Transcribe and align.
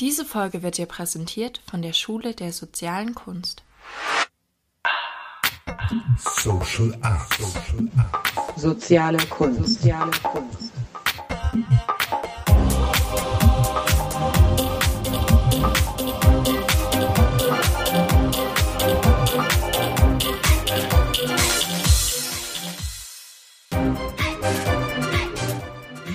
Diese 0.00 0.24
Folge 0.24 0.62
wird 0.62 0.78
dir 0.78 0.86
präsentiert 0.86 1.60
von 1.70 1.82
der 1.82 1.92
Schule 1.92 2.34
der 2.34 2.54
sozialen 2.54 3.14
Kunst. 3.14 3.62
Social 6.16 6.96
Art. 7.02 7.34
Social 7.34 7.90
Art. 7.98 8.58
Soziale 8.58 9.18
Kunst. 9.26 9.82
Soziale 9.82 10.10
Kunst. 10.22 10.72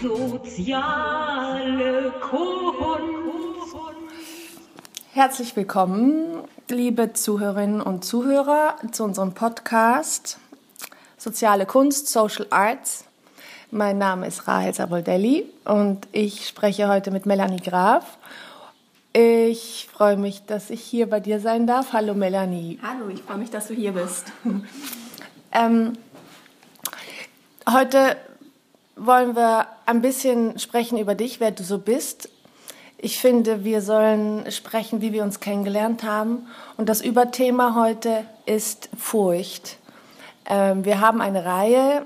Soziale 0.02 2.14
Kunst. 2.20 2.65
Herzlich 5.16 5.56
willkommen, 5.56 6.44
liebe 6.68 7.14
Zuhörerinnen 7.14 7.80
und 7.80 8.04
Zuhörer, 8.04 8.76
zu 8.92 9.06
unserem 9.06 9.34
Podcast 9.34 10.40
Soziale 11.18 11.66
Kunst, 11.66 12.10
Social 12.10 12.46
Arts. 12.50 13.06
Mein 13.72 13.98
Name 13.98 14.28
ist 14.28 14.46
Rahel 14.46 14.74
Saboldelli 14.74 15.46
und 15.64 16.06
ich 16.12 16.46
spreche 16.46 16.90
heute 16.90 17.12
mit 17.12 17.26
Melanie 17.26 17.62
Graf. 17.62 18.18
Ich 19.14 19.88
freue 19.90 20.18
mich, 20.18 20.44
dass 20.48 20.70
ich 20.70 20.82
hier 20.82 21.10
bei 21.10 21.22
dir 21.22 21.40
sein 21.40 21.66
darf. 21.66 21.94
Hallo 21.94 22.14
Melanie. 22.14 22.78
Hallo, 22.84 23.08
ich 23.08 23.24
freue 23.24 23.38
mich, 23.38 23.50
dass 23.50 23.70
du 23.70 23.74
hier 23.74 23.94
bist. 23.94 24.34
Ähm, 25.54 25.94
heute 27.72 28.18
wollen 28.98 29.38
wir 29.38 29.68
ein 29.86 30.02
bisschen 30.02 30.60
sprechen 30.60 30.98
über 30.98 31.16
dich, 31.16 31.40
wer 31.40 31.52
du 31.52 31.64
so 31.64 31.78
bist. 31.78 32.28
Ich 32.98 33.20
finde, 33.20 33.64
wir 33.64 33.82
sollen 33.82 34.50
sprechen, 34.52 35.02
wie 35.02 35.12
wir 35.12 35.24
uns 35.24 35.40
kennengelernt 35.40 36.04
haben. 36.04 36.48
Und 36.78 36.90
das 36.90 37.02
Überthema 37.02 37.76
heute 37.76 38.26
ist 38.46 38.90
Furcht. 38.98 39.78
Ähm, 40.50 40.86
wir 40.86 41.02
haben 41.02 41.22
eine 41.22 41.46
Reihe 41.46 42.06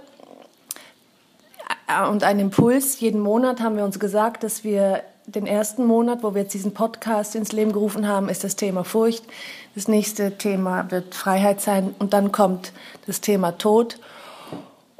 äh, 1.88 2.08
und 2.08 2.24
einen 2.24 2.40
Impuls. 2.40 3.00
Jeden 3.00 3.22
Monat 3.22 3.62
haben 3.62 3.78
wir 3.78 3.84
uns 3.84 4.00
gesagt, 4.00 4.44
dass 4.44 4.64
wir 4.64 5.04
den 5.28 5.46
ersten 5.46 5.86
Monat, 5.86 6.24
wo 6.24 6.34
wir 6.34 6.42
jetzt 6.42 6.54
diesen 6.56 6.74
Podcast 6.74 7.36
ins 7.36 7.52
Leben 7.52 7.72
gerufen 7.72 8.08
haben, 8.08 8.30
ist 8.30 8.44
das 8.44 8.56
Thema 8.56 8.84
Furcht. 8.84 9.24
Das 9.76 9.88
nächste 9.88 10.38
Thema 10.38 10.90
wird 10.90 11.14
Freiheit 11.14 11.62
sein 11.62 11.94
und 12.00 12.14
dann 12.14 12.32
kommt 12.32 12.74
das 13.06 13.22
Thema 13.22 13.52
Tod. 13.58 14.00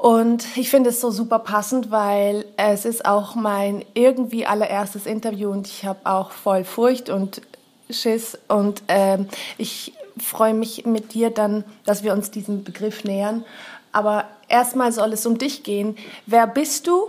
Und 0.00 0.56
ich 0.56 0.70
finde 0.70 0.88
es 0.88 1.02
so 1.02 1.10
super 1.10 1.40
passend, 1.40 1.90
weil 1.90 2.46
es 2.56 2.86
ist 2.86 3.04
auch 3.04 3.34
mein 3.34 3.84
irgendwie 3.92 4.46
allererstes 4.46 5.04
Interview 5.04 5.50
und 5.50 5.66
ich 5.66 5.84
habe 5.84 5.98
auch 6.04 6.30
voll 6.30 6.64
Furcht 6.64 7.10
und 7.10 7.42
Schiss 7.90 8.38
und 8.48 8.82
ähm, 8.88 9.28
ich 9.58 9.92
freue 10.16 10.54
mich 10.54 10.86
mit 10.86 11.12
dir 11.12 11.28
dann, 11.28 11.64
dass 11.84 12.02
wir 12.02 12.14
uns 12.14 12.30
diesem 12.30 12.64
Begriff 12.64 13.04
nähern. 13.04 13.44
Aber 13.92 14.24
erstmal 14.48 14.90
soll 14.90 15.12
es 15.12 15.26
um 15.26 15.36
dich 15.36 15.64
gehen. 15.64 15.98
Wer 16.24 16.46
bist 16.46 16.86
du? 16.86 17.08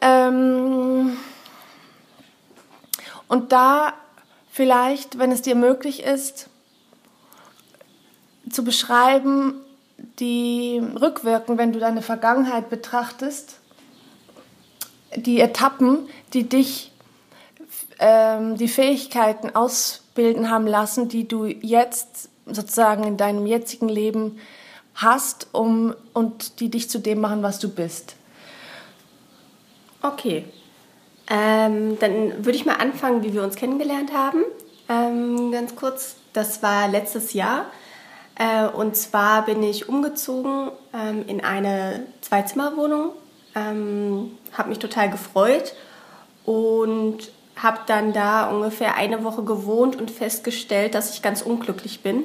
Ähm, 0.00 1.16
und 3.28 3.52
da 3.52 3.92
vielleicht, 4.50 5.16
wenn 5.20 5.30
es 5.30 5.42
dir 5.42 5.54
möglich 5.54 6.02
ist, 6.02 6.48
zu 8.50 8.64
beschreiben, 8.64 9.54
die 10.20 10.80
rückwirken, 11.00 11.58
wenn 11.58 11.72
du 11.72 11.78
deine 11.78 12.02
Vergangenheit 12.02 12.70
betrachtest, 12.70 13.56
die 15.16 15.40
Etappen, 15.40 16.08
die 16.32 16.48
dich 16.48 16.92
ähm, 17.98 18.56
die 18.56 18.68
Fähigkeiten 18.68 19.54
ausbilden 19.54 20.50
haben 20.50 20.66
lassen, 20.66 21.08
die 21.08 21.26
du 21.26 21.46
jetzt 21.46 22.30
sozusagen 22.46 23.04
in 23.04 23.16
deinem 23.16 23.46
jetzigen 23.46 23.88
Leben 23.88 24.38
hast, 24.94 25.48
um 25.52 25.94
und 26.12 26.60
die 26.60 26.70
dich 26.70 26.90
zu 26.90 26.98
dem 26.98 27.20
machen, 27.20 27.42
was 27.42 27.58
du 27.58 27.68
bist. 27.68 28.16
Okay, 30.02 30.44
ähm, 31.28 31.98
dann 32.00 32.44
würde 32.44 32.56
ich 32.56 32.64
mal 32.64 32.76
anfangen, 32.76 33.22
wie 33.22 33.34
wir 33.34 33.42
uns 33.42 33.54
kennengelernt 33.54 34.12
haben. 34.12 34.42
Ähm, 34.88 35.52
ganz 35.52 35.76
kurz, 35.76 36.16
das 36.32 36.62
war 36.62 36.88
letztes 36.88 37.34
Jahr. 37.34 37.66
Äh, 38.40 38.68
und 38.68 38.96
zwar 38.96 39.44
bin 39.44 39.62
ich 39.62 39.90
umgezogen 39.90 40.70
ähm, 40.94 41.24
in 41.26 41.44
eine 41.44 42.06
Zweizimmerwohnung, 42.22 43.10
ähm, 43.54 44.38
habe 44.56 44.70
mich 44.70 44.78
total 44.78 45.10
gefreut 45.10 45.74
und 46.46 47.30
habe 47.56 47.80
dann 47.86 48.14
da 48.14 48.48
ungefähr 48.48 48.96
eine 48.96 49.24
Woche 49.24 49.42
gewohnt 49.42 49.96
und 49.96 50.10
festgestellt, 50.10 50.94
dass 50.94 51.12
ich 51.12 51.20
ganz 51.20 51.42
unglücklich 51.42 52.02
bin, 52.02 52.22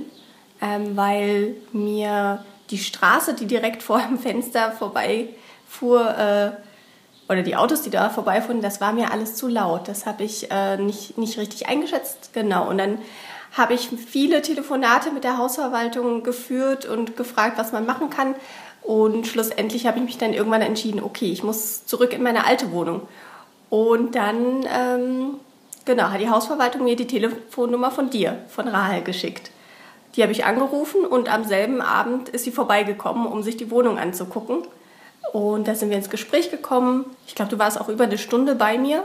ähm, 0.61 0.95
weil 0.95 1.57
mir 1.73 2.45
die 2.69 2.77
Straße, 2.77 3.33
die 3.33 3.45
direkt 3.45 3.83
vor 3.83 3.99
dem 3.99 4.17
Fenster 4.17 4.71
vorbeifuhr, 4.71 6.17
äh, 6.17 6.51
oder 7.27 7.41
die 7.41 7.57
Autos, 7.57 7.81
die 7.81 7.89
da 7.89 8.09
vorbeifuhren, 8.09 8.61
das 8.61 8.79
war 8.79 8.93
mir 8.93 9.11
alles 9.11 9.35
zu 9.35 9.49
laut. 9.49 9.89
Das 9.89 10.05
habe 10.05 10.23
ich 10.23 10.49
äh, 10.49 10.77
nicht, 10.77 11.17
nicht 11.17 11.37
richtig 11.37 11.67
eingeschätzt. 11.67 12.31
Genau. 12.33 12.69
Und 12.69 12.77
dann 12.77 12.99
habe 13.55 13.73
ich 13.73 13.89
viele 13.89 14.41
Telefonate 14.41 15.11
mit 15.11 15.23
der 15.23 15.37
Hausverwaltung 15.37 16.23
geführt 16.23 16.85
und 16.85 17.15
gefragt, 17.15 17.57
was 17.57 17.71
man 17.71 17.85
machen 17.85 18.09
kann. 18.09 18.35
Und 18.81 19.25
schlussendlich 19.25 19.87
habe 19.87 19.97
ich 19.97 20.03
mich 20.03 20.17
dann 20.17 20.33
irgendwann 20.33 20.61
entschieden, 20.61 21.01
okay, 21.01 21.31
ich 21.31 21.41
muss 21.41 21.85
zurück 21.85 22.13
in 22.13 22.21
meine 22.21 22.45
alte 22.45 22.71
Wohnung. 22.71 23.01
Und 23.69 24.13
dann, 24.15 24.65
ähm, 24.69 25.35
genau, 25.85 26.09
hat 26.09 26.19
die 26.19 26.29
Hausverwaltung 26.29 26.83
mir 26.83 26.97
die 26.97 27.07
Telefonnummer 27.07 27.91
von 27.91 28.09
dir, 28.09 28.43
von 28.49 28.67
Rahel, 28.67 29.01
geschickt. 29.01 29.51
Die 30.15 30.21
habe 30.21 30.33
ich 30.33 30.45
angerufen 30.45 31.05
und 31.05 31.33
am 31.33 31.45
selben 31.45 31.81
Abend 31.81 32.29
ist 32.29 32.43
sie 32.43 32.51
vorbeigekommen, 32.51 33.25
um 33.25 33.41
sich 33.41 33.57
die 33.57 33.71
Wohnung 33.71 33.97
anzugucken. 33.97 34.63
Und 35.33 35.67
da 35.67 35.75
sind 35.75 35.89
wir 35.89 35.97
ins 35.97 36.09
Gespräch 36.09 36.51
gekommen. 36.51 37.05
Ich 37.25 37.35
glaube, 37.35 37.51
du 37.51 37.57
warst 37.57 37.79
auch 37.79 37.89
über 37.89 38.03
eine 38.03 38.17
Stunde 38.17 38.55
bei 38.55 38.77
mir. 38.77 39.03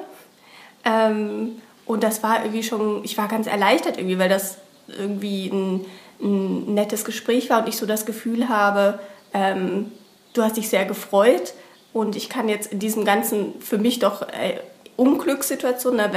Ähm, 0.85 1.61
und 1.87 2.03
das 2.03 2.23
war 2.23 2.43
irgendwie 2.43 2.63
schon, 2.63 3.05
ich 3.05 3.17
war 3.19 3.29
ganz 3.29 3.47
erleichtert 3.47 3.99
irgendwie, 3.99 4.19
weil 4.19 4.29
das 4.29 4.59
irgendwie 4.87 5.49
ein, 5.49 5.87
ein 6.21 6.75
nettes 6.75 7.05
Gespräch 7.05 7.51
war 7.51 7.61
und 7.63 7.69
ich 7.69 7.77
so 7.77 7.87
das 7.87 8.07
Gefühl 8.07 8.49
habe, 8.49 8.99
ähm, 9.33 9.91
du 10.33 10.43
hast 10.43 10.57
dich 10.57 10.69
sehr 10.69 10.85
gefreut 10.85 11.55
und 11.93 12.17
ich 12.17 12.29
kann 12.29 12.49
jetzt 12.49 12.73
in 12.73 12.79
diesem 12.79 13.05
ganzen 13.05 13.61
für 13.61 13.79
mich 13.79 13.99
doch 13.99 14.23
äh, 14.23 14.59
Unglückssituation 14.97 15.97
ne, 15.97 16.11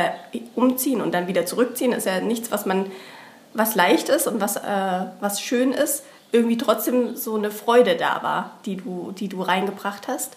umziehen 0.56 1.02
und 1.02 1.14
dann 1.14 1.28
wieder 1.28 1.46
zurückziehen. 1.46 1.94
ist 1.94 2.06
ja 2.06 2.20
nichts, 2.20 2.52
was 2.52 2.66
man 2.66 2.92
was 3.54 3.76
leicht 3.76 4.10
ist 4.10 4.28
und 4.28 4.42
was, 4.42 4.58
äh, 4.58 5.06
was 5.20 5.42
schön 5.42 5.72
ist, 5.72 6.04
irgendwie 6.32 6.58
trotzdem 6.58 7.16
so 7.16 7.36
eine 7.36 7.52
Freude 7.52 7.96
da 7.96 8.24
war, 8.24 8.58
die 8.66 8.78
du, 8.78 9.14
die 9.18 9.30
du 9.30 9.42
reingebracht 9.42 10.08
hast. 10.08 10.36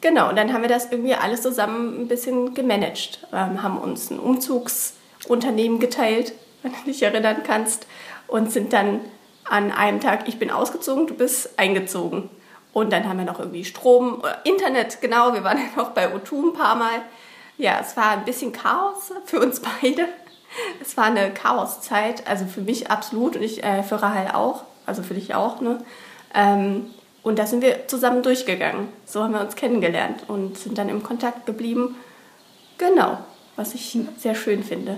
Genau, 0.00 0.28
und 0.28 0.36
dann 0.36 0.52
haben 0.52 0.62
wir 0.62 0.68
das 0.68 0.90
irgendwie 0.90 1.14
alles 1.14 1.42
zusammen 1.42 2.02
ein 2.02 2.08
bisschen 2.08 2.54
gemanagt. 2.54 3.26
Ähm, 3.32 3.62
haben 3.62 3.78
uns 3.78 4.10
ein 4.10 4.20
Umzugsunternehmen 4.20 5.80
geteilt, 5.80 6.32
wenn 6.62 6.72
du 6.72 6.78
dich 6.86 7.02
erinnern 7.02 7.42
kannst, 7.44 7.86
und 8.28 8.52
sind 8.52 8.72
dann 8.72 9.00
an 9.44 9.72
einem 9.72 10.00
Tag, 10.00 10.28
ich 10.28 10.38
bin 10.38 10.50
ausgezogen, 10.50 11.06
du 11.06 11.14
bist 11.14 11.58
eingezogen. 11.58 12.28
Und 12.72 12.92
dann 12.92 13.08
haben 13.08 13.18
wir 13.18 13.24
noch 13.24 13.40
irgendwie 13.40 13.64
Strom, 13.64 14.22
äh, 14.22 14.48
Internet, 14.48 15.00
genau, 15.00 15.32
wir 15.32 15.42
waren 15.42 15.58
ja 15.76 15.82
noch 15.82 15.90
bei 15.90 16.14
O2 16.14 16.50
ein 16.50 16.52
paar 16.52 16.76
Mal. 16.76 17.02
Ja, 17.56 17.78
es 17.80 17.96
war 17.96 18.10
ein 18.10 18.24
bisschen 18.24 18.52
Chaos 18.52 19.12
für 19.24 19.40
uns 19.40 19.60
beide. 19.82 20.06
Es 20.80 20.96
war 20.96 21.04
eine 21.06 21.30
Chaoszeit, 21.32 22.26
also 22.26 22.46
für 22.46 22.60
mich 22.60 22.90
absolut 22.90 23.36
und 23.36 23.42
ich, 23.42 23.64
äh, 23.64 23.82
für 23.82 24.00
Rahel 24.00 24.30
auch, 24.32 24.62
also 24.86 25.02
für 25.02 25.14
dich 25.14 25.34
auch. 25.34 25.60
Ne? 25.60 25.84
Ähm, 26.34 26.90
und 27.28 27.38
da 27.38 27.46
sind 27.46 27.62
wir 27.62 27.86
zusammen 27.88 28.22
durchgegangen. 28.22 28.88
So 29.04 29.22
haben 29.22 29.34
wir 29.34 29.40
uns 29.40 29.54
kennengelernt 29.54 30.24
und 30.28 30.56
sind 30.56 30.78
dann 30.78 30.88
im 30.88 31.02
Kontakt 31.02 31.44
geblieben. 31.46 31.96
Genau, 32.78 33.18
was 33.54 33.74
ich 33.74 33.98
sehr 34.16 34.34
schön 34.34 34.62
finde. 34.62 34.96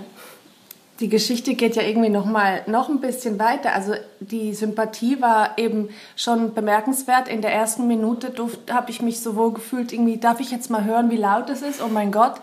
Die 1.01 1.09
Geschichte 1.09 1.55
geht 1.55 1.75
ja 1.75 1.81
irgendwie 1.81 2.09
noch 2.09 2.25
mal 2.25 2.61
noch 2.67 2.87
ein 2.87 3.01
bisschen 3.01 3.39
weiter. 3.39 3.73
Also 3.73 3.95
die 4.19 4.53
Sympathie 4.53 5.19
war 5.19 5.57
eben 5.57 5.89
schon 6.15 6.53
bemerkenswert. 6.53 7.27
In 7.27 7.41
der 7.41 7.51
ersten 7.51 7.87
Minute 7.87 8.31
habe 8.71 8.91
ich 8.91 9.01
mich 9.01 9.19
so 9.19 9.35
wohl 9.35 9.51
gefühlt, 9.51 9.91
irgendwie 9.91 10.17
darf 10.17 10.39
ich 10.39 10.51
jetzt 10.51 10.69
mal 10.69 10.85
hören, 10.85 11.09
wie 11.09 11.17
laut 11.17 11.49
es 11.49 11.63
ist. 11.63 11.81
Oh 11.83 11.89
mein 11.89 12.11
Gott. 12.11 12.35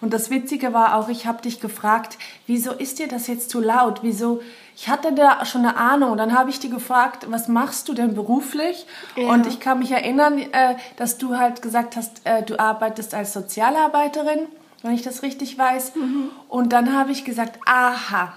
Und 0.00 0.14
das 0.14 0.30
Witzige 0.30 0.72
war 0.72 0.94
auch, 0.96 1.08
ich 1.08 1.26
habe 1.26 1.42
dich 1.42 1.60
gefragt, 1.60 2.18
wieso 2.46 2.72
ist 2.72 2.98
dir 2.98 3.08
das 3.08 3.26
jetzt 3.26 3.50
zu 3.50 3.60
laut? 3.60 4.00
Wieso? 4.02 4.40
Ich 4.76 4.88
hatte 4.88 5.12
da 5.12 5.44
schon 5.44 5.62
eine 5.62 5.76
Ahnung. 5.76 6.12
Und 6.12 6.18
dann 6.18 6.38
habe 6.38 6.50
ich 6.50 6.60
dich 6.60 6.70
gefragt, 6.70 7.26
was 7.30 7.48
machst 7.48 7.88
du 7.88 7.94
denn 7.94 8.14
beruflich? 8.14 8.86
Ja. 9.16 9.28
Und 9.30 9.46
ich 9.46 9.58
kann 9.58 9.80
mich 9.80 9.90
erinnern, 9.90 10.38
äh, 10.38 10.76
dass 10.96 11.18
du 11.18 11.36
halt 11.36 11.62
gesagt 11.62 11.96
hast, 11.96 12.20
äh, 12.24 12.44
du 12.44 12.60
arbeitest 12.60 13.12
als 13.12 13.32
Sozialarbeiterin, 13.32 14.46
wenn 14.82 14.92
ich 14.92 15.02
das 15.02 15.22
richtig 15.22 15.58
weiß. 15.58 15.96
Mhm. 15.96 16.30
Und 16.48 16.72
dann 16.72 16.96
habe 16.96 17.10
ich 17.10 17.24
gesagt, 17.24 17.58
aha, 17.66 18.34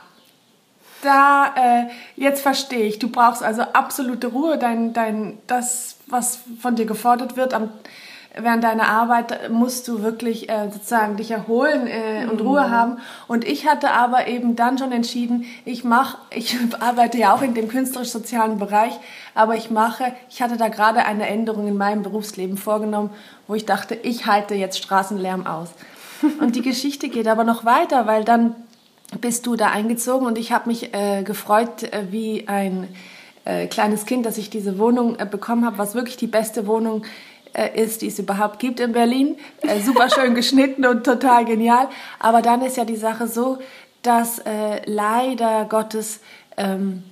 da, 1.03 1.53
äh, 1.55 1.89
jetzt 2.15 2.41
verstehe 2.41 2.85
ich. 2.87 2.97
Du 2.97 3.09
brauchst 3.09 3.43
also 3.43 3.61
absolute 3.61 4.27
Ruhe. 4.27 4.57
Dein, 4.57 4.93
dein, 4.93 5.37
das, 5.45 5.97
was 6.07 6.39
von 6.59 6.75
dir 6.75 6.85
gefordert 6.85 7.35
wird, 7.37 7.53
am 7.53 7.69
während 8.33 8.63
deiner 8.63 8.87
Arbeit 8.87 9.51
musst 9.51 9.87
du 9.87 10.03
wirklich 10.03 10.49
äh, 10.49 10.69
sozusagen 10.71 11.17
dich 11.17 11.31
erholen 11.31 11.87
äh, 11.87 12.27
und 12.29 12.41
Ruhe 12.41 12.69
haben. 12.69 12.97
Und 13.27 13.45
ich 13.45 13.67
hatte 13.67 13.91
aber 13.91 14.27
eben 14.27 14.55
dann 14.55 14.77
schon 14.77 14.91
entschieden, 14.91 15.45
ich 15.65 15.83
mache, 15.83 16.17
ich 16.29 16.57
arbeite 16.79 17.17
ja 17.17 17.33
auch 17.33 17.41
in 17.41 17.53
dem 17.53 17.67
künstlerisch-sozialen 17.67 18.57
Bereich, 18.57 18.93
aber 19.35 19.55
ich 19.55 19.69
mache, 19.69 20.13
ich 20.29 20.41
hatte 20.41 20.57
da 20.57 20.69
gerade 20.69 21.05
eine 21.05 21.27
Änderung 21.27 21.67
in 21.67 21.77
meinem 21.77 22.03
Berufsleben 22.03 22.57
vorgenommen, 22.57 23.09
wo 23.47 23.55
ich 23.55 23.65
dachte, 23.65 23.95
ich 23.95 24.25
halte 24.25 24.55
jetzt 24.55 24.77
Straßenlärm 24.77 25.45
aus. 25.45 25.69
Und 26.39 26.55
die 26.55 26.61
Geschichte 26.61 27.09
geht 27.09 27.27
aber 27.27 27.43
noch 27.43 27.65
weiter, 27.65 28.07
weil 28.07 28.23
dann 28.23 28.55
bist 29.19 29.45
du 29.45 29.57
da 29.57 29.67
eingezogen 29.67 30.25
und 30.25 30.37
ich 30.37 30.53
habe 30.53 30.69
mich 30.69 30.93
äh, 30.93 31.23
gefreut 31.23 31.83
äh, 31.83 32.05
wie 32.11 32.47
ein 32.47 32.87
äh, 33.43 33.67
kleines 33.67 34.05
Kind, 34.05 34.25
dass 34.25 34.37
ich 34.37 34.49
diese 34.49 34.77
Wohnung 34.77 35.19
äh, 35.19 35.25
bekommen 35.25 35.65
habe, 35.65 35.77
was 35.77 35.95
wirklich 35.95 36.15
die 36.15 36.27
beste 36.27 36.65
Wohnung 36.65 37.03
ist, 37.53 38.01
die 38.01 38.07
es 38.07 38.19
überhaupt 38.19 38.59
gibt 38.59 38.79
in 38.79 38.93
Berlin. 38.93 39.37
Äh, 39.61 39.79
super 39.81 40.09
schön 40.09 40.35
geschnitten 40.41 40.85
und 40.85 41.03
total 41.03 41.45
genial. 41.45 41.89
Aber 42.19 42.41
dann 42.41 42.61
ist 42.61 42.77
ja 42.77 42.85
die 42.85 42.95
Sache 42.95 43.27
so, 43.27 43.59
dass 44.01 44.39
äh, 44.39 44.81
leider 44.85 45.65
Gottes 45.65 46.21
ähm, 46.57 47.03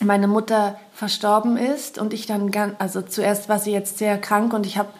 meine 0.00 0.26
Mutter 0.26 0.78
verstorben 0.92 1.56
ist 1.56 1.98
und 1.98 2.12
ich 2.12 2.26
dann 2.26 2.50
ganz, 2.50 2.74
also 2.78 3.02
zuerst 3.02 3.48
war 3.48 3.58
sie 3.58 3.72
jetzt 3.72 3.98
sehr 3.98 4.18
krank 4.18 4.52
und 4.52 4.66
ich 4.66 4.78
habe 4.78 4.90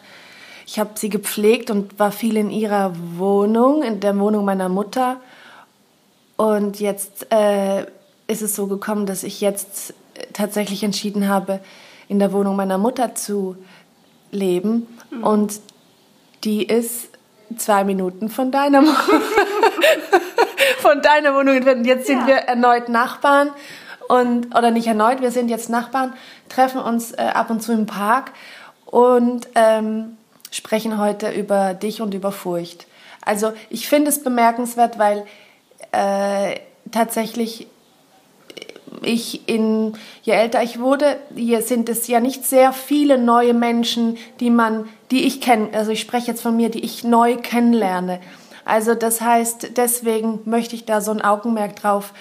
ich 0.67 0.79
habe 0.79 0.91
sie 0.95 1.09
gepflegt 1.09 1.69
und 1.69 1.99
war 1.99 2.11
viel 2.11 2.37
in 2.37 2.49
ihrer 2.49 2.93
Wohnung, 3.17 3.83
in 3.83 3.99
der 3.99 4.17
Wohnung 4.17 4.45
meiner 4.45 4.67
Mutter. 4.67 5.17
Und 6.37 6.79
jetzt 6.79 7.31
äh, 7.31 7.85
ist 8.27 8.41
es 8.41 8.55
so 8.55 8.65
gekommen, 8.65 9.05
dass 9.05 9.23
ich 9.23 9.41
jetzt 9.41 9.93
tatsächlich 10.33 10.83
entschieden 10.83 11.27
habe, 11.27 11.59
in 12.07 12.17
der 12.17 12.33
Wohnung 12.33 12.55
meiner 12.55 12.79
Mutter 12.79 13.13
zu 13.13 13.57
leben. 14.31 14.87
Mhm. 15.09 15.23
Und 15.23 15.61
die 16.43 16.63
ist 16.63 17.09
zwei 17.57 17.83
Minuten 17.83 18.29
von 18.29 18.51
deiner, 18.51 18.83
von 20.79 21.01
deiner 21.01 21.33
Wohnung 21.35 21.55
entfernt. 21.55 21.85
Jetzt 21.85 22.07
sind 22.07 22.21
ja. 22.21 22.27
wir 22.27 22.35
erneut 22.35 22.89
Nachbarn 22.89 23.51
und 24.07 24.55
oder 24.55 24.71
nicht 24.71 24.87
erneut, 24.87 25.21
wir 25.21 25.31
sind 25.31 25.49
jetzt 25.49 25.69
Nachbarn, 25.69 26.13
treffen 26.49 26.79
uns 26.79 27.11
äh, 27.11 27.31
ab 27.33 27.49
und 27.49 27.61
zu 27.61 27.71
im 27.71 27.85
Park 27.85 28.31
und 28.85 29.47
ähm, 29.55 30.17
sprechen 30.51 30.97
heute 30.99 31.31
über 31.31 31.73
dich 31.73 32.01
und 32.01 32.13
über 32.13 32.31
Furcht. 32.31 32.87
Also 33.21 33.53
ich 33.69 33.87
finde 33.87 34.09
es 34.09 34.23
bemerkenswert, 34.23 34.99
weil 34.99 35.25
äh, 35.91 36.59
tatsächlich 36.91 37.67
ich 39.01 39.47
in, 39.47 39.93
je 40.23 40.33
älter 40.33 40.63
ich 40.63 40.79
wurde, 40.79 41.17
hier 41.35 41.61
sind 41.61 41.89
es 41.89 42.07
ja 42.07 42.19
nicht 42.19 42.45
sehr 42.45 42.73
viele 42.73 43.17
neue 43.17 43.53
Menschen, 43.53 44.17
die 44.39 44.49
man, 44.49 44.87
die 45.11 45.25
ich 45.25 45.41
kenne, 45.41 45.69
also 45.73 45.91
ich 45.91 46.01
spreche 46.01 46.27
jetzt 46.27 46.41
von 46.41 46.55
mir, 46.55 46.69
die 46.69 46.83
ich 46.83 47.03
neu 47.03 47.37
kennenlerne. 47.37 48.19
Also 48.65 48.95
das 48.95 49.21
heißt, 49.21 49.77
deswegen 49.77 50.39
möchte 50.45 50.75
ich 50.75 50.85
da 50.85 50.99
so 51.01 51.11
ein 51.11 51.21
Augenmerk 51.21 51.75
drauf 51.75 52.13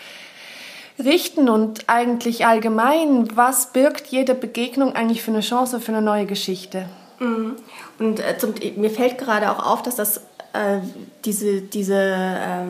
richten 0.98 1.48
und 1.48 1.88
eigentlich 1.88 2.46
allgemein, 2.46 3.36
was 3.36 3.72
birgt 3.72 4.08
jede 4.08 4.34
Begegnung 4.34 4.94
eigentlich 4.94 5.22
für 5.22 5.32
eine 5.32 5.40
Chance 5.40 5.80
für 5.80 5.92
eine 5.92 6.02
neue 6.02 6.26
Geschichte? 6.26 6.86
Mhm. 7.18 7.56
Und 7.98 8.20
äh, 8.20 8.38
zum, 8.38 8.54
mir 8.76 8.90
fällt 8.90 9.18
gerade 9.18 9.50
auch 9.50 9.64
auf, 9.64 9.82
dass 9.82 9.96
das 9.96 10.18
äh, 10.52 10.78
diese, 11.24 11.62
diese 11.62 11.94
äh, 11.94 12.64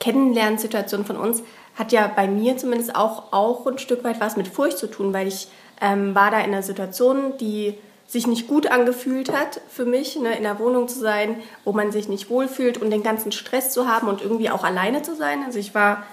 Kennenlernsituation 0.00 1.04
von 1.04 1.16
uns 1.16 1.42
hat 1.76 1.92
ja 1.92 2.10
bei 2.14 2.26
mir 2.26 2.56
zumindest 2.56 2.96
auch, 2.96 3.32
auch 3.32 3.66
ein 3.66 3.78
Stück 3.78 4.02
weit 4.02 4.20
was 4.20 4.36
mit 4.36 4.48
Furcht 4.48 4.78
zu 4.78 4.88
tun, 4.88 5.12
weil 5.12 5.28
ich 5.28 5.48
ähm, 5.80 6.14
war 6.14 6.30
da 6.30 6.38
in 6.38 6.46
einer 6.46 6.62
Situation, 6.62 7.36
die 7.38 7.74
sich 8.06 8.26
nicht 8.26 8.46
gut 8.46 8.70
angefühlt 8.70 9.32
hat 9.32 9.60
für 9.68 9.84
mich, 9.84 10.16
ne, 10.16 10.36
in 10.36 10.44
der 10.44 10.58
Wohnung 10.58 10.88
zu 10.88 10.98
sein, 10.98 11.40
wo 11.64 11.72
man 11.72 11.92
sich 11.92 12.08
nicht 12.08 12.30
wohlfühlt 12.30 12.80
und 12.80 12.90
den 12.90 13.02
ganzen 13.02 13.32
Stress 13.32 13.70
zu 13.72 13.88
haben 13.88 14.08
und 14.08 14.22
irgendwie 14.22 14.48
auch 14.48 14.64
alleine 14.64 15.02
zu 15.02 15.14
sein. 15.16 15.42
Also 15.44 15.58
ich 15.58 15.74
war, 15.74 16.04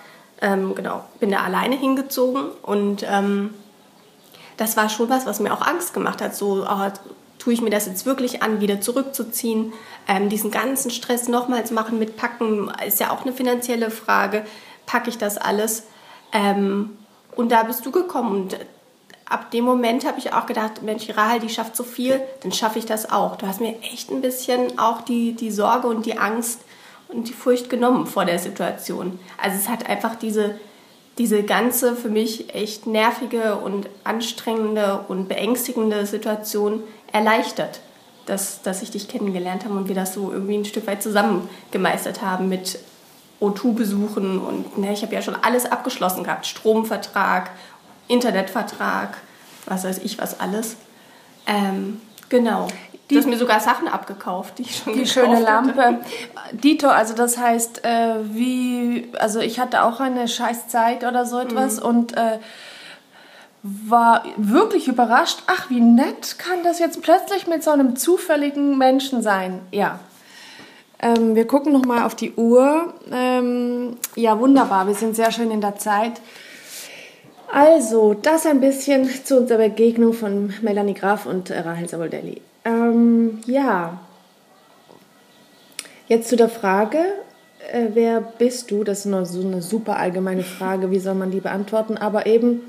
ähm, 0.42 0.76
genau, 0.76 1.04
bin 1.20 1.32
da 1.32 1.42
alleine 1.42 1.76
hingezogen 1.76 2.46
und 2.64 3.06
ähm, 3.08 3.54
das 4.58 4.76
war 4.76 4.90
schon 4.90 5.10
was, 5.10 5.26
was 5.26 5.40
mir 5.40 5.54
auch 5.54 5.66
Angst 5.66 5.94
gemacht 5.94 6.22
hat. 6.22 6.36
So, 6.36 6.66
oh, 6.68 6.92
tue 7.38 7.54
ich 7.54 7.62
mir 7.62 7.70
das 7.70 7.86
jetzt 7.86 8.06
wirklich 8.06 8.42
an, 8.42 8.60
wieder 8.60 8.82
zurückzuziehen, 8.82 9.72
ähm, 10.08 10.30
diesen 10.30 10.50
ganzen 10.50 10.92
Stress 10.92 11.28
nochmals 11.28 11.72
machen 11.72 12.00
mit 12.00 12.18
Packen, 12.18 12.72
ist 12.86 13.00
ja 13.00 13.12
auch 13.12 13.22
eine 13.22 13.34
finanzielle 13.34 13.92
Frage 13.92 14.44
packe 14.94 15.10
ich 15.10 15.18
das 15.18 15.40
alles? 15.40 15.88
Ähm, 16.32 16.96
und 17.36 17.52
da 17.52 17.64
bist 17.64 17.84
du 17.84 17.90
gekommen. 17.92 18.44
Und 18.44 18.60
ab 19.26 19.50
dem 19.50 19.66
Moment 19.66 20.06
habe 20.06 20.20
ich 20.20 20.34
auch 20.34 20.46
gedacht, 20.46 20.84
Mensch, 20.84 21.08
Rahel, 21.18 21.40
die 21.40 21.50
schafft 21.50 21.76
so 21.76 21.84
viel, 21.84 22.22
dann 22.44 22.52
schaffe 22.52 22.78
ich 22.78 22.86
das 22.86 23.12
auch. 23.12 23.36
Du 23.38 23.48
hast 23.48 23.60
mir 23.60 23.82
echt 23.82 24.12
ein 24.12 24.22
bisschen 24.22 24.78
auch 24.78 25.02
die, 25.02 25.34
die 25.34 25.50
Sorge 25.50 25.88
und 25.88 26.06
die 26.06 26.20
Angst 26.20 26.62
und 27.08 27.28
die 27.28 27.34
Furcht 27.34 27.72
genommen 27.72 28.06
vor 28.06 28.26
der 28.26 28.38
Situation. 28.38 29.20
Also 29.42 29.58
es 29.58 29.68
hat 29.68 29.90
einfach 29.90 30.14
diese, 30.14 30.60
diese 31.18 31.42
ganze 31.42 31.96
für 31.96 32.10
mich 32.10 32.54
echt 32.54 32.86
nervige 32.86 33.56
und 33.56 33.90
anstrengende 34.04 35.06
und 35.08 35.28
beängstigende 35.28 36.06
Situation 36.06 36.84
erleichtert, 37.12 37.82
dass, 38.28 38.62
dass 38.62 38.84
ich 38.84 38.92
dich 38.92 39.08
kennengelernt 39.08 39.66
habe 39.66 39.74
und 39.74 39.88
wir 39.88 39.96
das 39.96 40.14
so 40.14 40.32
irgendwie 40.32 40.56
ein 40.56 40.66
Stück 40.66 40.86
weit 40.86 41.02
zusammen 41.02 41.50
gemeistert 41.72 42.22
haben 42.22 42.48
mit 42.48 42.78
O2 43.44 43.74
besuchen 43.74 44.40
und 44.40 44.78
ne, 44.78 44.94
ich 44.94 45.02
habe 45.04 45.14
ja 45.14 45.22
schon 45.22 45.36
alles 45.36 45.72
abgeschlossen 45.72 46.24
gehabt. 46.24 46.46
Stromvertrag, 46.46 47.52
Internetvertrag, 48.08 49.18
was 49.66 49.84
weiß 49.84 50.00
ich 50.00 50.18
was 50.18 50.40
alles. 50.40 50.78
Ähm, 51.46 52.02
genau. 52.30 52.68
Die, 53.10 53.16
du 53.16 53.20
hast 53.20 53.28
mir 53.28 53.38
sogar 53.38 53.60
Sachen 53.60 53.88
abgekauft, 53.88 54.60
die 54.60 54.64
ich 54.64 54.78
schon 54.78 54.94
Die 54.94 55.06
schöne 55.06 55.42
Lampe. 55.42 55.82
Hatte. 55.82 56.00
Dito, 56.54 56.88
also 56.88 57.14
das 57.14 57.38
heißt, 57.38 57.84
äh, 57.84 58.16
wie, 58.24 59.12
also 59.20 59.40
ich 59.40 59.60
hatte 59.60 59.84
auch 59.84 60.00
eine 60.00 60.28
scheiß 60.28 60.70
Zeit 60.70 61.04
oder 61.04 61.26
so 61.26 61.40
etwas 61.40 61.82
mhm. 61.82 61.86
und 61.86 62.18
äh, 62.18 62.40
war 63.62 64.24
wirklich 64.38 64.88
überrascht. 64.88 65.40
Ach, 65.48 65.70
wie 65.70 65.82
nett 65.82 66.38
kann 66.38 66.64
das 66.64 66.80
jetzt 66.80 67.02
plötzlich 67.02 67.48
mit 67.48 67.64
so 67.64 67.72
einem 67.72 67.96
zufälligen 67.96 68.78
Menschen 68.78 69.22
sein? 69.22 69.60
Ja, 69.72 70.00
ähm, 71.04 71.36
wir 71.36 71.46
gucken 71.46 71.74
noch 71.74 71.86
mal 71.86 72.06
auf 72.06 72.16
die 72.16 72.32
Uhr. 72.34 72.94
Ähm, 73.12 73.98
ja, 74.16 74.40
wunderbar. 74.40 74.88
Wir 74.88 74.96
sind 74.96 75.16
sehr 75.16 75.32
schön 75.32 75.52
in 75.52 75.62
der 75.62 75.76
Zeit. 75.76 76.14
Also, 77.52 78.14
das 78.14 78.46
ein 78.46 78.62
bisschen 78.62 79.08
zu 79.24 79.38
unserer 79.38 79.60
Begegnung 79.60 80.14
von 80.14 80.54
Melanie 80.62 80.94
Graf 80.94 81.26
und 81.26 81.52
Rahel 81.52 81.88
Savoldelli. 81.88 82.42
Ähm, 82.66 83.42
ja, 83.46 84.00
jetzt 86.08 86.30
zu 86.30 86.36
der 86.36 86.50
Frage, 86.50 86.98
äh, 87.72 87.90
wer 87.94 88.22
bist 88.22 88.72
du? 88.72 88.84
Das 88.84 89.00
ist 89.00 89.06
noch 89.06 89.26
so 89.26 89.42
eine 89.42 89.62
super 89.62 89.98
allgemeine 89.98 90.44
Frage, 90.44 90.90
wie 90.90 91.00
soll 91.00 91.16
man 91.16 91.32
die 91.32 91.42
beantworten? 91.42 91.98
Aber 91.98 92.26
eben, 92.26 92.62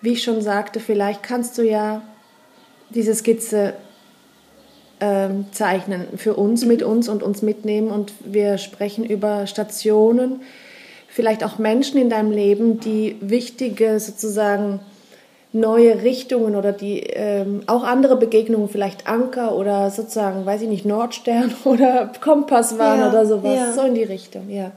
wie 0.00 0.12
ich 0.12 0.22
schon 0.22 0.40
sagte, 0.40 0.80
vielleicht 0.80 1.22
kannst 1.22 1.58
du 1.58 1.62
ja 1.62 2.02
diese 2.90 3.14
Skizze 3.14 3.74
ähm, 5.00 5.46
zeichnen 5.52 6.06
für 6.16 6.34
uns, 6.34 6.64
mit 6.64 6.82
uns 6.82 7.08
und 7.08 7.22
uns 7.22 7.42
mitnehmen. 7.42 7.90
Und 7.90 8.12
wir 8.24 8.58
sprechen 8.58 9.04
über 9.04 9.46
Stationen, 9.46 10.40
vielleicht 11.08 11.44
auch 11.44 11.58
Menschen 11.58 12.00
in 12.00 12.10
deinem 12.10 12.30
Leben, 12.30 12.80
die 12.80 13.16
wichtige 13.20 14.00
sozusagen 14.00 14.80
neue 15.52 16.02
Richtungen 16.02 16.56
oder 16.56 16.72
die 16.72 17.00
ähm, 17.00 17.62
auch 17.66 17.84
andere 17.84 18.16
Begegnungen, 18.16 18.68
vielleicht 18.68 19.06
Anker 19.06 19.56
oder 19.56 19.90
sozusagen, 19.90 20.44
weiß 20.44 20.62
ich 20.62 20.68
nicht, 20.68 20.84
Nordstern 20.84 21.54
oder 21.64 22.12
Kompass 22.20 22.78
waren 22.78 23.00
ja, 23.00 23.08
oder 23.08 23.26
sowas, 23.26 23.56
ja. 23.56 23.72
so 23.72 23.82
in 23.82 23.94
die 23.94 24.04
Richtung, 24.04 24.50
ja. 24.50 24.72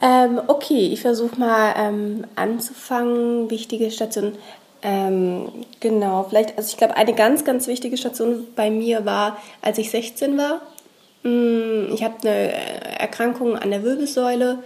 Ähm, 0.00 0.40
okay, 0.48 0.90
ich 0.92 1.00
versuche 1.00 1.38
mal 1.38 1.74
ähm, 1.78 2.24
anzufangen. 2.36 3.50
Wichtige 3.50 3.90
Stationen. 3.90 4.32
Ähm, 4.86 5.48
genau, 5.80 6.26
vielleicht, 6.28 6.58
also 6.58 6.68
ich 6.68 6.76
glaube, 6.76 6.96
eine 6.96 7.14
ganz, 7.14 7.44
ganz 7.46 7.66
wichtige 7.66 7.96
Station 7.96 8.46
bei 8.54 8.70
mir 8.70 9.06
war, 9.06 9.38
als 9.62 9.78
ich 9.78 9.90
16 9.90 10.36
war. 10.36 10.60
Mm, 11.22 11.90
ich 11.94 12.04
habe 12.04 12.16
eine 12.22 12.52
Erkrankung 13.00 13.56
an 13.56 13.70
der 13.70 13.82
Wirbelsäule 13.82 14.58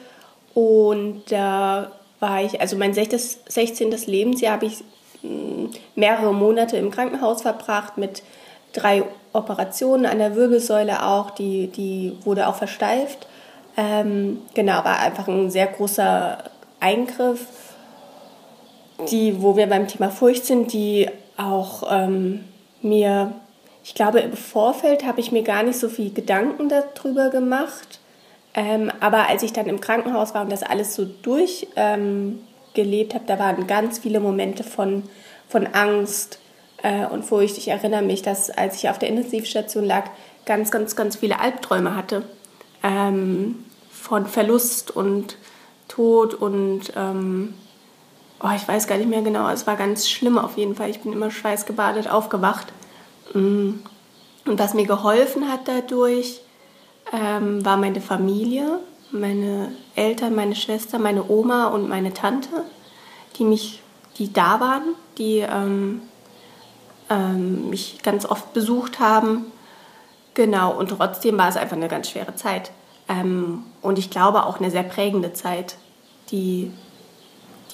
und 0.54 1.22
da 1.28 1.92
war 2.18 2.42
ich, 2.42 2.60
also 2.60 2.76
mein 2.76 2.94
16. 2.94 3.92
Lebensjahr 4.06 4.54
habe 4.54 4.66
ich 4.66 4.82
mm, 5.22 5.66
mehrere 5.94 6.34
Monate 6.34 6.76
im 6.78 6.90
Krankenhaus 6.90 7.42
verbracht 7.42 7.96
mit 7.96 8.24
drei 8.72 9.04
Operationen 9.32 10.04
an 10.04 10.18
der 10.18 10.34
Wirbelsäule 10.34 11.06
auch, 11.06 11.30
die, 11.30 11.68
die 11.68 12.18
wurde 12.24 12.48
auch 12.48 12.56
versteift. 12.56 13.28
Ähm, 13.76 14.42
genau, 14.54 14.84
war 14.84 14.98
einfach 14.98 15.28
ein 15.28 15.52
sehr 15.52 15.68
großer 15.68 16.38
Eingriff 16.80 17.46
die, 19.10 19.42
wo 19.42 19.56
wir 19.56 19.66
beim 19.66 19.88
Thema 19.88 20.10
Furcht 20.10 20.44
sind, 20.44 20.72
die 20.72 21.08
auch 21.36 21.84
ähm, 21.90 22.44
mir, 22.82 23.32
ich 23.84 23.94
glaube, 23.94 24.20
im 24.20 24.32
Vorfeld 24.32 25.04
habe 25.06 25.20
ich 25.20 25.32
mir 25.32 25.42
gar 25.42 25.62
nicht 25.62 25.78
so 25.78 25.88
viel 25.88 26.12
Gedanken 26.12 26.68
darüber 26.68 27.30
gemacht. 27.30 28.00
Ähm, 28.54 28.90
aber 29.00 29.28
als 29.28 29.42
ich 29.42 29.52
dann 29.52 29.66
im 29.66 29.80
Krankenhaus 29.80 30.34
war 30.34 30.42
und 30.42 30.50
das 30.50 30.62
alles 30.62 30.94
so 30.94 31.04
durchgelebt 31.04 31.68
ähm, 31.76 32.40
habe, 33.14 33.24
da 33.26 33.38
waren 33.38 33.66
ganz 33.66 33.98
viele 33.98 34.20
Momente 34.20 34.64
von, 34.64 35.04
von 35.48 35.66
Angst, 35.66 36.40
äh, 36.82 37.06
und 37.06 37.24
Furcht. 37.24 37.58
Ich 37.58 37.68
erinnere 37.68 38.02
mich, 38.02 38.22
dass 38.22 38.50
als 38.50 38.76
ich 38.76 38.88
auf 38.88 38.98
der 38.98 39.08
Intensivstation 39.08 39.84
lag, 39.84 40.10
ganz, 40.44 40.70
ganz, 40.70 40.96
ganz 40.96 41.16
viele 41.16 41.40
Albträume 41.40 41.94
hatte. 41.96 42.22
Ähm, 42.82 43.64
von 43.90 44.26
Verlust 44.26 44.94
und 44.94 45.36
Tod 45.88 46.34
und 46.34 46.92
ähm, 46.96 47.54
oh, 48.42 48.50
ich 48.54 48.66
weiß 48.66 48.86
gar 48.86 48.98
nicht 48.98 49.10
mehr 49.10 49.22
genau. 49.22 49.48
Es 49.48 49.66
war 49.66 49.76
ganz 49.76 50.08
schlimm 50.08 50.38
auf 50.38 50.56
jeden 50.56 50.74
Fall. 50.74 50.90
Ich 50.90 51.00
bin 51.00 51.12
immer 51.12 51.30
schweißgebadet 51.30 52.10
aufgewacht. 52.10 52.72
Mm. 53.34 53.70
Und 54.46 54.58
was 54.58 54.74
mir 54.74 54.86
geholfen 54.86 55.50
hat 55.50 55.68
dadurch, 55.68 56.40
ähm, 57.12 57.64
war 57.64 57.76
meine 57.76 58.00
Familie, 58.00 58.80
meine 59.10 59.72
Eltern, 59.94 60.34
meine 60.34 60.56
Schwester, 60.56 60.98
meine 60.98 61.28
Oma 61.28 61.68
und 61.68 61.88
meine 61.88 62.14
Tante, 62.14 62.64
die 63.36 63.44
mich, 63.44 63.82
die 64.16 64.32
da 64.32 64.60
waren, 64.60 64.94
die 65.18 65.38
ähm, 65.38 66.02
ähm, 67.10 67.70
mich 67.70 68.00
ganz 68.02 68.24
oft 68.24 68.52
besucht 68.52 69.00
haben. 69.00 69.46
Genau, 70.34 70.72
und 70.72 70.88
trotzdem 70.88 71.36
war 71.36 71.48
es 71.48 71.56
einfach 71.56 71.76
eine 71.76 71.88
ganz 71.88 72.10
schwere 72.10 72.34
Zeit. 72.34 72.70
Ähm, 73.08 73.64
und 73.82 73.98
ich 73.98 74.10
glaube 74.10 74.46
auch 74.46 74.58
eine 74.58 74.70
sehr 74.70 74.82
prägende 74.82 75.32
Zeit, 75.32 75.76
die, 76.30 76.70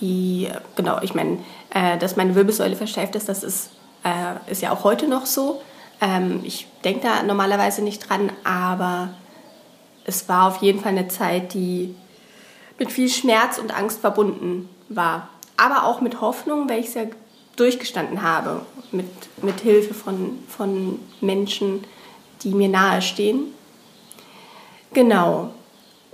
die 0.01 0.49
genau, 0.77 1.01
ich 1.03 1.15
meine, 1.15 1.39
äh, 1.71 1.99
dass 1.99 2.17
meine 2.17 2.35
Wirbelsäule 2.35 2.77
versteift 2.77 3.15
ist, 3.17 3.29
das 3.29 3.43
ist, 3.43 3.71
äh, 4.05 4.51
ist 4.51 4.63
ja 4.63 4.73
auch 4.73 4.85
heute 4.85 5.09
noch 5.09 5.27
so. 5.27 5.63
Ähm, 6.01 6.41
ich 6.45 6.67
denke 6.85 7.07
da 7.07 7.23
normalerweise 7.23 7.83
nicht 7.83 8.09
dran, 8.09 8.31
aber 8.45 9.11
es 10.05 10.29
war 10.29 10.49
auf 10.49 10.59
jeden 10.59 10.81
Fall 10.81 10.93
eine 10.93 11.09
Zeit, 11.09 11.55
die 11.55 11.95
mit 12.79 12.93
viel 12.93 13.09
Schmerz 13.09 13.59
und 13.59 13.77
Angst 13.77 14.01
verbunden 14.01 14.69
war. 14.89 15.29
Aber 15.57 15.85
auch 15.85 16.01
mit 16.01 16.21
Hoffnung, 16.21 16.69
weil 16.69 16.81
ich 16.81 16.89
es 16.89 16.95
ja 16.95 17.05
durchgestanden 17.57 18.23
habe, 18.23 18.67
mit, 18.91 19.07
mit 19.43 19.61
Hilfe 19.61 19.95
von, 19.95 20.39
von 20.49 20.99
Menschen, 21.21 21.85
die 22.43 22.51
mir 22.51 22.69
nahestehen. 22.69 23.55
Genau. 24.93 25.53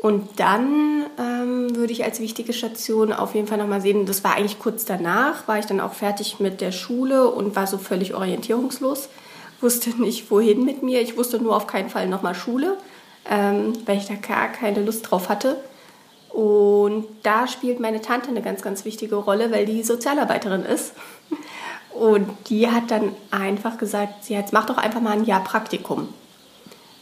Und 0.03 0.41
dann 0.41 1.05
ähm, 1.19 1.77
würde 1.77 1.93
ich 1.93 2.05
als 2.05 2.21
wichtige 2.21 2.53
Station 2.53 3.13
auf 3.13 3.35
jeden 3.35 3.47
Fall 3.47 3.59
nochmal 3.59 3.83
sehen, 3.83 4.07
das 4.07 4.25
war 4.25 4.35
eigentlich 4.35 4.59
kurz 4.59 4.85
danach, 4.85 5.47
war 5.47 5.59
ich 5.59 5.67
dann 5.67 5.81
auch 5.81 5.93
fertig 5.93 6.41
mit 6.41 6.61
der 6.61 6.73
Schule 6.73 7.29
und 7.29 7.55
war 7.55 7.67
so 7.67 7.77
völlig 7.77 8.15
orientierungslos, 8.15 9.11
wusste 9.61 9.91
nicht 10.01 10.31
wohin 10.31 10.65
mit 10.65 10.83
mir. 10.83 11.03
Ich 11.03 11.19
wusste 11.19 11.39
nur 11.39 11.55
auf 11.55 11.67
keinen 11.67 11.91
Fall 11.91 12.09
nochmal 12.09 12.35
Schule 12.35 12.79
ähm, 13.29 13.73
weil 13.87 13.99
ich 13.99 14.07
da 14.07 14.15
gar 14.15 14.49
keine 14.49 14.83
Lust 14.83 15.11
drauf 15.11 15.29
hatte. 15.29 15.57
Und 16.31 17.07
da 17.23 17.49
spielt 17.49 17.81
meine 17.81 18.01
Tante 18.01 18.29
eine 18.29 18.43
ganz, 18.43 18.63
ganz 18.63 18.85
wichtige 18.85 19.17
Rolle, 19.17 19.51
weil 19.51 19.67
die 19.67 19.83
Sozialarbeiterin 19.83 20.65
ist. 20.65 20.93
Und 21.93 22.29
die 22.49 22.69
hat 22.69 22.91
dann 22.91 23.15
einfach 23.31 23.79
gesagt, 23.79 24.25
sie 24.25 24.39
hat, 24.39 24.53
mach 24.53 24.67
doch 24.67 24.77
einfach 24.77 25.01
mal 25.01 25.13
ein 25.13 25.25
Jahr 25.25 25.43
Praktikum 25.43 26.09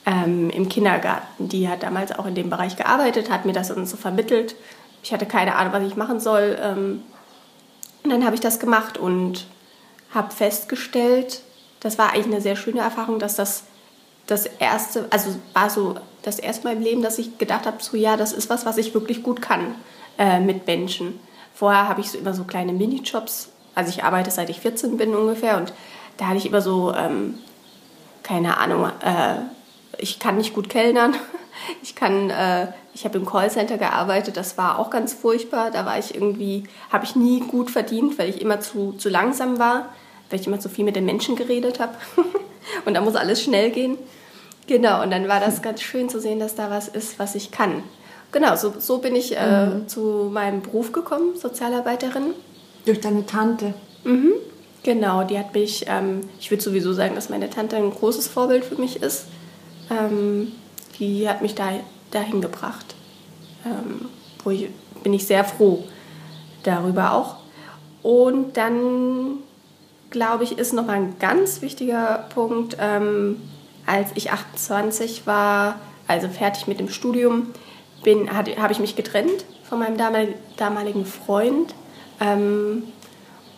ähm, 0.09 0.49
im 0.51 0.69
Kindergarten. 0.69 1.49
Die 1.49 1.69
hat 1.69 1.83
damals 1.83 2.19
auch 2.19 2.27
in 2.27 2.35
dem 2.35 2.49
Bereich 2.49 2.77
gearbeitet, 2.77 3.31
hat 3.31 3.45
mir 3.45 3.53
das 3.53 3.69
so 3.69 3.97
vermittelt. 3.97 4.55
Ich 5.03 5.13
hatte 5.13 5.27
keine 5.27 5.55
Ahnung, 5.57 5.73
was 5.73 5.85
ich 5.85 5.97
machen 5.97 6.19
soll. 6.19 6.59
Ähm, 6.61 7.03
und 8.05 8.11
dann 8.11 8.25
habe 8.25 8.35
ich 8.35 8.41
das 8.41 8.59
gemacht 8.59 8.97
und 8.97 9.47
habe 10.15 10.35
festgestellt, 10.35 11.43
das 11.81 11.99
war 11.99 12.13
eigentlich 12.13 12.27
eine 12.27 12.41
sehr 12.41 12.57
schöne 12.57 12.81
Erfahrung, 12.81 13.19
dass 13.19 13.37
das 13.37 13.65
das 14.27 14.45
erste, 14.45 15.07
also 15.11 15.37
war 15.55 15.71
so 15.71 15.97
das 16.23 16.39
erste 16.39 16.65
Mal 16.65 16.77
im 16.77 16.83
Leben, 16.83 17.03
dass 17.03 17.19
ich 17.19 17.39
gedacht 17.39 17.67
habe, 17.67 17.83
so 17.83 17.97
ja, 17.97 18.17
das 18.17 18.33
ist 18.33 18.51
was, 18.51 18.67
was 18.67 18.77
ich 18.77 18.93
wirklich 18.93 19.23
gut 19.23 19.41
kann 19.41 19.75
äh, 20.19 20.39
mit 20.39 20.67
Menschen. 20.67 21.19
Vorher 21.55 21.89
habe 21.89 22.03
ich 22.03 22.11
so 22.11 22.19
immer 22.19 22.35
so 22.35 22.45
kleine 22.45 22.75
Minijobs, 22.75 23.49
also 23.75 23.91
ich 23.91 24.05
arbeite 24.05 24.31
seit 24.31 24.51
ich 24.51 24.61
14 24.61 24.99
bin 24.99 25.15
ungefähr 25.15 25.57
und 25.57 25.73
da 26.19 26.27
hatte 26.27 26.37
ich 26.37 26.47
immer 26.47 26.61
so, 26.61 26.93
ähm, 26.95 27.39
keine 28.23 28.59
Ahnung, 28.59 28.85
äh, 29.03 29.37
ich 29.99 30.19
kann 30.19 30.37
nicht 30.37 30.55
gut 30.55 30.69
kellnern. 30.69 31.15
Ich 31.83 31.97
kann, 31.97 32.31
äh, 32.31 32.69
ich 32.95 33.05
habe 33.05 33.19
im 33.19 33.27
Callcenter 33.27 33.79
gearbeitet, 33.79 34.37
das 34.37 34.57
war 34.57 34.79
auch 34.79 34.91
ganz 34.91 35.13
furchtbar. 35.13 35.73
Da 35.73 35.85
war 35.85 35.99
ich 35.99 36.15
irgendwie, 36.15 36.65
habe 36.89 37.05
ich 37.05 37.17
nie 37.17 37.41
gut 37.41 37.71
verdient, 37.71 38.17
weil 38.17 38.31
ich 38.31 38.41
immer 38.41 38.61
zu, 38.61 38.93
zu 38.93 39.09
langsam 39.09 39.59
war, 39.59 39.89
weil 40.31 40.39
ich 40.39 40.47
immer 40.47 40.61
zu 40.61 40.69
viel 40.69 40.85
mit 40.85 40.95
den 40.95 41.05
Menschen 41.05 41.35
geredet 41.35 41.81
habe. 41.81 41.95
und 42.85 42.95
da 42.95 43.01
muss 43.01 43.17
alles 43.17 43.43
schnell 43.43 43.71
gehen. 43.71 43.99
Genau, 44.69 45.03
und 45.03 45.11
dann 45.11 45.27
war 45.27 45.41
das 45.41 45.61
ganz 45.61 45.83
schön 45.83 46.09
zu 46.09 46.21
sehen, 46.21 46.39
dass 46.39 46.55
da 46.55 46.71
was 46.71 46.87
ist, 46.87 47.19
was 47.19 47.35
ich 47.35 47.51
kann. 47.51 47.83
Genau, 48.31 48.55
so, 48.55 48.73
so 48.79 48.99
bin 48.99 49.17
ich 49.17 49.37
äh, 49.37 49.67
mhm. 49.67 49.89
zu 49.89 50.31
meinem 50.33 50.63
Beruf 50.63 50.93
gekommen, 50.93 51.37
Sozialarbeiterin. 51.37 52.35
Durch 52.87 53.01
deine 53.01 53.27
Tante? 53.27 53.75
Mhm. 54.05 54.33
Genau, 54.85 55.25
die 55.25 55.39
hat 55.39 55.55
mich, 55.55 55.87
ähm, 55.89 56.21
ich 56.39 56.51
würde 56.51 56.63
sowieso 56.63 56.93
sagen, 56.93 57.15
dass 57.15 57.31
meine 57.31 57.51
Tante 57.51 57.77
ein 57.77 57.91
großes 57.91 58.29
Vorbild 58.29 58.65
für 58.65 58.77
mich 58.77 59.03
ist. 59.03 59.27
Ähm, 59.91 60.53
die 60.99 61.29
hat 61.29 61.43
mich 61.43 61.55
da, 61.55 61.71
dahin 62.11 62.41
gebracht. 62.41 62.95
Ähm, 63.65 64.09
wo 64.45 64.51
ich, 64.51 64.69
bin 65.03 65.13
ich 65.13 65.27
sehr 65.27 65.45
froh 65.45 65.85
darüber 66.63 67.13
auch. 67.13 67.37
Und 68.03 68.57
dann, 68.57 69.39
glaube 70.11 70.45
ich, 70.45 70.59
ist 70.59 70.73
nochmal 70.73 70.97
ein 70.97 71.19
ganz 71.19 71.63
wichtiger 71.63 72.27
Punkt, 72.35 72.77
ähm, 72.81 73.41
als 73.87 74.11
ich 74.15 74.31
28 74.31 75.27
war, 75.27 75.77
also 76.07 76.29
fertig 76.29 76.67
mit 76.67 76.79
dem 76.79 76.89
Studium, 76.89 77.49
habe 78.07 78.73
ich 78.73 78.79
mich 78.79 78.97
getrennt 78.97 79.45
von 79.65 79.79
meinem 79.81 79.97
damaligen 80.57 81.05
Freund. 81.05 81.75
Ähm, 82.21 82.85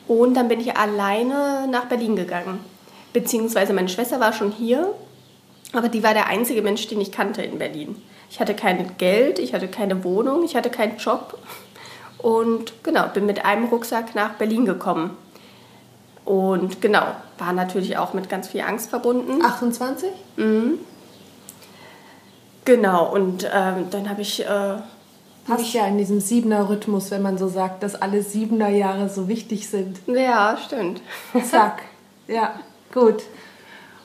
und 0.09 0.35
dann 0.35 0.49
bin 0.49 0.61
ich 0.61 0.77
alleine 0.77 1.69
nach 1.71 1.85
Berlin 1.85 2.17
gegangen. 2.17 2.61
Beziehungsweise 3.13 3.73
meine 3.73 3.89
Schwester 3.89 4.19
war 4.19 4.33
schon 4.33 4.51
hier, 4.51 4.95
aber 5.73 5.89
die 5.89 6.03
war 6.03 6.15
der 6.15 6.27
einzige 6.27 6.63
Mensch, 6.63 6.89
den 6.89 7.01
ich 7.01 7.13
kannte 7.13 7.43
in 7.43 7.59
Berlin. 7.59 7.97
Ich 8.31 8.41
hatte 8.41 8.55
kein 8.55 8.97
Geld, 8.99 9.39
ich 9.39 9.55
hatte 9.55 9.69
keine 9.69 10.05
Wohnung, 10.05 10.45
ich 10.45 10.57
hatte 10.57 10.71
keinen 10.71 10.97
Job. 10.99 11.39
Und 12.19 12.85
genau, 12.85 13.09
bin 13.09 13.27
mit 13.27 13.45
einem 13.45 13.67
Rucksack 13.67 14.15
nach 14.15 14.35
Berlin 14.35 14.65
gekommen. 14.67 15.17
Und 16.25 16.81
genau, 16.81 17.03
war 17.39 17.53
natürlich 17.53 17.97
auch 17.97 18.13
mit 18.15 18.29
ganz 18.29 18.49
viel 18.49 18.61
Angst 18.61 18.91
verbunden. 18.91 19.45
28? 19.45 20.11
Mhm. 20.37 20.79
Genau, 22.65 23.13
und 23.13 23.49
ähm, 23.53 23.87
dann 23.91 24.09
habe 24.09 24.23
ich. 24.23 24.45
Äh, 24.45 24.77
Passt 25.47 25.63
ich, 25.63 25.73
ja 25.73 25.87
in 25.87 25.99
diesem 25.99 26.21
Siebener-Rhythmus, 26.21 27.11
wenn 27.11 27.23
man 27.23 27.39
so 27.39 27.49
sagt, 27.49 27.83
dass 27.83 28.01
alle 28.01 28.23
Siebener-Jahre 28.23 29.09
so 29.09 29.27
wichtig 29.27 29.69
sind. 29.69 29.99
Ja, 30.07 30.57
stimmt. 30.65 31.03
Zack. 31.51 31.83
Ja, 32.29 32.61
gut. 32.95 33.25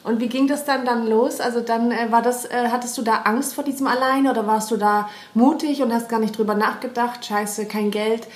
Und 0.05 0.19
wie 0.21 0.29
ging 0.29 0.47
das 0.47 0.65
dann 0.65 0.85
dann 0.85 1.07
los? 1.07 1.39
Also 1.41 1.61
dann 1.61 1.91
äh, 1.91 2.11
war 2.11 2.21
das, 2.21 2.45
äh, 2.45 2.69
hattest 2.71 2.97
du 2.97 3.01
da 3.01 3.21
Angst 3.23 3.55
vor 3.55 3.63
diesem 3.63 3.87
Alleine 3.87 4.31
oder 4.31 4.45
warst 4.47 4.71
du 4.71 4.77
da 4.77 5.09
mutig 5.33 5.81
und 5.81 5.91
hast 5.91 6.09
gar 6.09 6.19
nicht 6.19 6.37
drüber 6.37 6.53
nachgedacht? 6.53 7.25
Scheiße, 7.25 7.65
kein 7.65 7.91
Geld 7.91 8.27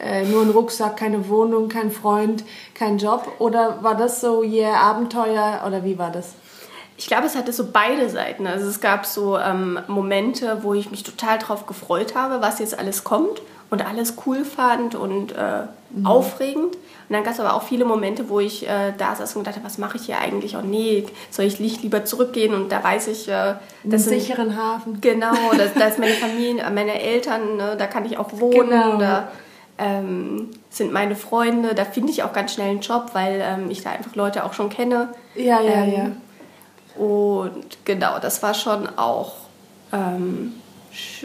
äh, 0.00 0.24
nur 0.24 0.42
ein 0.42 0.50
Rucksack, 0.50 0.96
keine 0.96 1.28
Wohnung, 1.28 1.68
kein 1.68 1.90
Freund, 1.90 2.44
kein 2.74 2.98
Job? 2.98 3.26
Oder 3.38 3.82
war 3.82 3.96
das 3.96 4.20
so 4.20 4.42
yeah, 4.42 4.74
Abenteuer 4.74 5.64
oder 5.66 5.84
wie 5.84 5.98
war 5.98 6.10
das? 6.10 6.34
Ich 6.98 7.06
glaube, 7.06 7.26
es 7.26 7.36
hatte 7.36 7.52
so 7.52 7.68
beide 7.72 8.10
Seiten. 8.10 8.46
Also 8.48 8.68
es 8.68 8.80
gab 8.80 9.06
so 9.06 9.38
ähm, 9.38 9.78
Momente, 9.86 10.58
wo 10.62 10.74
ich 10.74 10.90
mich 10.90 11.04
total 11.04 11.38
darauf 11.38 11.64
gefreut 11.66 12.16
habe, 12.16 12.42
was 12.42 12.58
jetzt 12.58 12.76
alles 12.76 13.04
kommt 13.04 13.40
und 13.70 13.86
alles 13.86 14.14
cool 14.26 14.44
fand 14.44 14.96
und 14.96 15.30
äh, 15.30 15.62
mhm. 15.90 16.06
aufregend. 16.06 16.74
Und 16.74 17.14
dann 17.14 17.22
gab 17.22 17.34
es 17.34 17.40
aber 17.40 17.54
auch 17.54 17.62
viele 17.62 17.84
Momente, 17.84 18.28
wo 18.28 18.40
ich 18.40 18.68
äh, 18.68 18.92
da 18.98 19.14
saß 19.14 19.36
und 19.36 19.46
dachte, 19.46 19.60
was 19.62 19.78
mache 19.78 19.96
ich 19.96 20.06
hier 20.06 20.18
eigentlich? 20.18 20.56
Oh 20.56 20.60
nee, 20.62 21.06
soll 21.30 21.44
ich 21.44 21.60
nicht 21.60 21.84
lieber 21.84 22.04
zurückgehen? 22.04 22.52
Und 22.52 22.72
da 22.72 22.82
weiß 22.82 23.06
ich, 23.06 23.28
äh, 23.28 23.54
das 23.84 24.04
sind, 24.04 24.20
sicheren 24.20 24.56
Hafen. 24.56 25.00
Genau, 25.00 25.34
da 25.56 25.86
ist 25.86 26.00
meine 26.00 26.14
Familie, 26.14 26.68
meine 26.70 27.00
Eltern, 27.00 27.58
ne, 27.58 27.76
da 27.78 27.86
kann 27.86 28.06
ich 28.06 28.18
auch 28.18 28.32
wohnen. 28.32 28.70
Genau. 28.70 28.98
Da, 28.98 29.28
ähm, 29.78 30.50
sind 30.70 30.92
meine 30.92 31.14
Freunde. 31.14 31.74
Da 31.74 31.84
finde 31.84 32.10
ich 32.10 32.24
auch 32.24 32.32
ganz 32.32 32.54
schnell 32.54 32.70
einen 32.70 32.80
Job, 32.80 33.10
weil 33.12 33.40
ähm, 33.40 33.70
ich 33.70 33.82
da 33.82 33.90
einfach 33.90 34.16
Leute 34.16 34.44
auch 34.44 34.52
schon 34.52 34.68
kenne. 34.68 35.10
Ja, 35.36 35.60
ja, 35.60 35.70
ähm, 35.70 35.92
ja. 35.92 36.10
Und 36.98 37.84
genau, 37.84 38.18
das 38.18 38.42
war 38.42 38.54
schon 38.54 38.88
auch 38.98 39.34
ähm, 39.92 40.54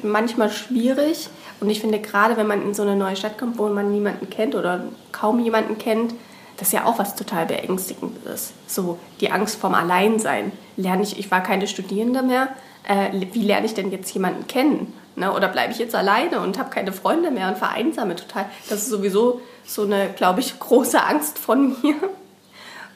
manchmal 0.02 0.52
schwierig. 0.52 1.30
Und 1.60 1.70
ich 1.70 1.82
finde, 1.82 2.00
gerade 2.00 2.38
wenn 2.38 2.48
man 2.48 2.62
in 2.62 2.74
so 2.74 2.84
eine 2.84 2.96
neue 2.96 3.16
Stadt 3.16 3.38
kommt, 3.38 3.58
wo 3.58 3.68
man 3.70 3.92
niemanden 3.92 4.30
kennt 4.30 4.56
oder 4.56 4.84
kaum 5.12 5.40
jemanden 5.40 5.78
kennt, 5.78 6.14
das 6.58 6.68
ist 6.68 6.74
ja 6.74 6.86
auch 6.86 7.00
was 7.00 7.16
total 7.16 7.46
beängstigendes. 7.46 8.54
So 8.68 9.00
die 9.20 9.32
Angst 9.32 9.60
vorm 9.60 9.74
Alleinsein. 9.74 10.52
Lerne 10.78 11.04
ich, 11.04 11.18
ich 11.18 11.32
war 11.32 11.42
keine 11.42 11.68
Studierende 11.68 12.22
mehr. 12.22 12.50
Äh, 12.88 13.26
wie 13.32 13.42
lerne 13.42 13.66
ich 13.66 13.74
denn 13.74 13.92
jetzt 13.92 14.14
jemanden 14.14 14.46
kennen? 14.48 14.94
Ne? 15.16 15.34
Oder 15.34 15.48
bleibe 15.48 15.72
ich 15.72 15.80
jetzt 15.80 15.96
alleine 15.96 16.42
und 16.42 16.60
habe 16.60 16.70
keine 16.70 16.92
Freunde 16.92 17.32
mehr 17.32 17.48
und 17.48 17.58
vereinsame 17.58 18.16
total? 18.16 18.46
Das 18.70 18.80
ist 18.80 18.90
sowieso 18.90 19.42
so 19.66 19.84
eine, 19.84 20.10
glaube 20.10 20.42
ich, 20.42 20.60
große 20.60 21.02
Angst 21.04 21.40
von 21.40 21.76
mir. 21.82 21.96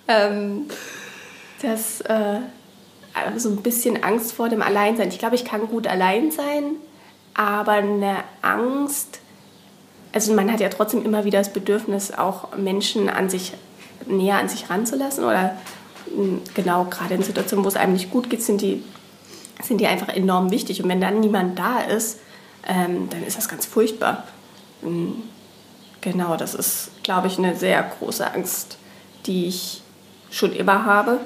ähm, 0.08 0.68
das, 1.62 2.02
äh, 2.02 2.40
so 3.38 3.50
ein 3.50 3.58
bisschen 3.58 4.04
Angst 4.04 4.34
vor 4.34 4.50
dem 4.50 4.62
Alleinsein. 4.62 5.10
Ich 5.10 5.20
glaube, 5.20 5.36
ich 5.36 5.46
kann 5.46 5.68
gut 5.68 5.88
allein 5.88 6.32
sein, 6.32 6.76
aber 7.34 7.74
eine 7.74 8.18
Angst, 8.42 9.20
also 10.14 10.34
man 10.34 10.52
hat 10.52 10.60
ja 10.60 10.70
trotzdem 10.70 11.06
immer 11.06 11.26
wieder 11.26 11.40
das 11.40 11.54
Bedürfnis, 11.54 12.12
auch 12.12 12.56
Menschen 12.56 13.10
an 13.10 13.30
sich 13.30 13.54
näher 14.06 14.38
an 14.38 14.48
sich 14.48 14.70
ranzulassen 14.70 15.24
oder 15.24 15.58
mh, 16.16 16.40
genau 16.54 16.86
gerade 16.86 17.16
in 17.16 17.24
Situationen, 17.24 17.66
wo 17.66 17.70
es 17.70 17.76
einem 17.76 17.94
nicht 17.94 18.10
gut 18.10 18.30
geht, 18.30 18.42
sind 18.42 18.62
die, 18.62 18.84
sind 19.62 19.82
die 19.82 19.88
einfach 19.88 20.10
enorm 20.10 20.52
wichtig. 20.52 20.82
Und 20.82 20.90
wenn 20.90 21.02
dann 21.02 21.20
niemand 21.20 21.60
da 21.60 21.80
ist, 21.80 22.20
ähm, 22.68 23.10
dann 23.10 23.24
ist 23.24 23.38
das 23.38 23.50
ganz 23.50 23.66
furchtbar. 23.66 24.24
Ähm, 24.84 25.24
Genau, 26.02 26.38
das 26.38 26.54
ist, 26.54 26.92
glaube 27.04 27.28
ich, 27.28 27.38
eine 27.38 27.56
sehr 27.56 27.84
große 27.84 28.32
Angst, 28.32 28.78
die 29.26 29.48
ich 29.48 29.82
schon 30.30 30.54
immer 30.54 30.86
habe 30.86 31.20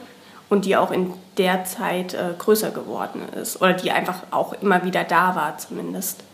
und 0.51 0.65
die 0.65 0.75
auch 0.75 0.91
in 0.91 1.13
der 1.37 1.63
Zeit 1.63 2.13
äh, 2.13 2.33
größer 2.37 2.71
geworden 2.71 3.21
ist 3.41 3.61
oder 3.61 3.71
die 3.71 3.89
einfach 3.89 4.19
auch 4.31 4.51
immer 4.61 4.83
wieder 4.83 5.05
da 5.05 5.33
war 5.33 5.57
zumindest. 5.57 6.25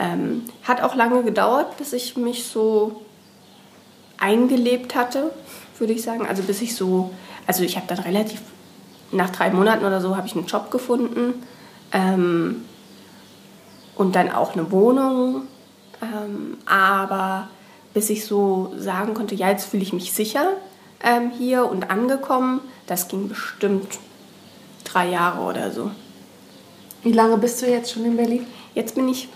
Ähm, 0.00 0.46
hat 0.64 0.82
auch 0.82 0.96
lange 0.96 1.22
gedauert, 1.22 1.76
bis 1.76 1.92
ich 1.92 2.16
mich 2.16 2.46
so 2.46 3.02
eingelebt 4.18 4.96
hatte, 4.96 5.30
würde 5.78 5.92
ich 5.92 6.02
sagen. 6.02 6.26
Also 6.26 6.42
bis 6.42 6.60
ich 6.60 6.74
so, 6.74 7.14
also 7.46 7.62
ich 7.62 7.76
habe 7.76 7.86
dann 7.86 8.00
relativ, 8.00 8.42
nach 9.12 9.30
drei 9.30 9.50
Monaten 9.50 9.84
oder 9.84 10.00
so 10.00 10.16
habe 10.16 10.26
ich 10.26 10.34
einen 10.34 10.46
Job 10.46 10.72
gefunden 10.72 11.34
ähm, 11.92 12.64
und 13.94 14.16
dann 14.16 14.32
auch 14.32 14.54
eine 14.54 14.72
Wohnung. 14.72 15.42
Ähm, 16.02 16.58
aber 16.66 17.48
bis 17.94 18.10
ich 18.10 18.24
so 18.24 18.74
sagen 18.76 19.14
konnte, 19.14 19.36
ja, 19.36 19.50
jetzt 19.50 19.66
fühle 19.66 19.84
ich 19.84 19.92
mich 19.92 20.12
sicher 20.12 20.48
ähm, 21.02 21.30
hier 21.30 21.66
und 21.66 21.90
angekommen, 21.90 22.60
das 22.86 23.08
ging 23.08 23.28
bestimmt 23.28 23.98
drei 24.84 25.08
Jahre 25.08 25.42
oder 25.42 25.70
so. 25.70 25.90
Wie 27.02 27.12
lange 27.12 27.36
bist 27.38 27.62
du 27.62 27.66
jetzt 27.66 27.92
schon 27.92 28.04
in 28.04 28.16
Berlin? 28.16 28.46
Jetzt 28.74 28.94
bin 28.94 29.08
ich 29.08 29.28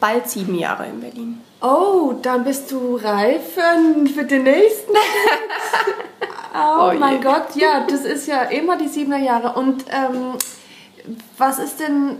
bald 0.00 0.28
sieben 0.28 0.54
Jahre 0.58 0.86
in 0.86 1.00
Berlin. 1.00 1.40
Oh, 1.62 2.14
dann 2.20 2.44
bist 2.44 2.70
du 2.70 2.96
reif 2.96 3.54
für, 3.54 4.24
den 4.24 4.42
nächsten. 4.42 4.92
oh, 6.54 6.90
Oh 6.90 6.92
mein 6.98 7.16
je. 7.16 7.22
Gott, 7.22 7.56
ja, 7.56 7.86
das 7.88 8.04
ist 8.04 8.26
ja 8.26 8.42
immer 8.42 8.76
die 8.76 8.88
siebener 8.88 9.18
Jahre. 9.18 9.58
Und 9.58 9.86
ähm, 9.90 10.36
was 11.38 11.58
ist 11.58 11.80
denn 11.80 12.16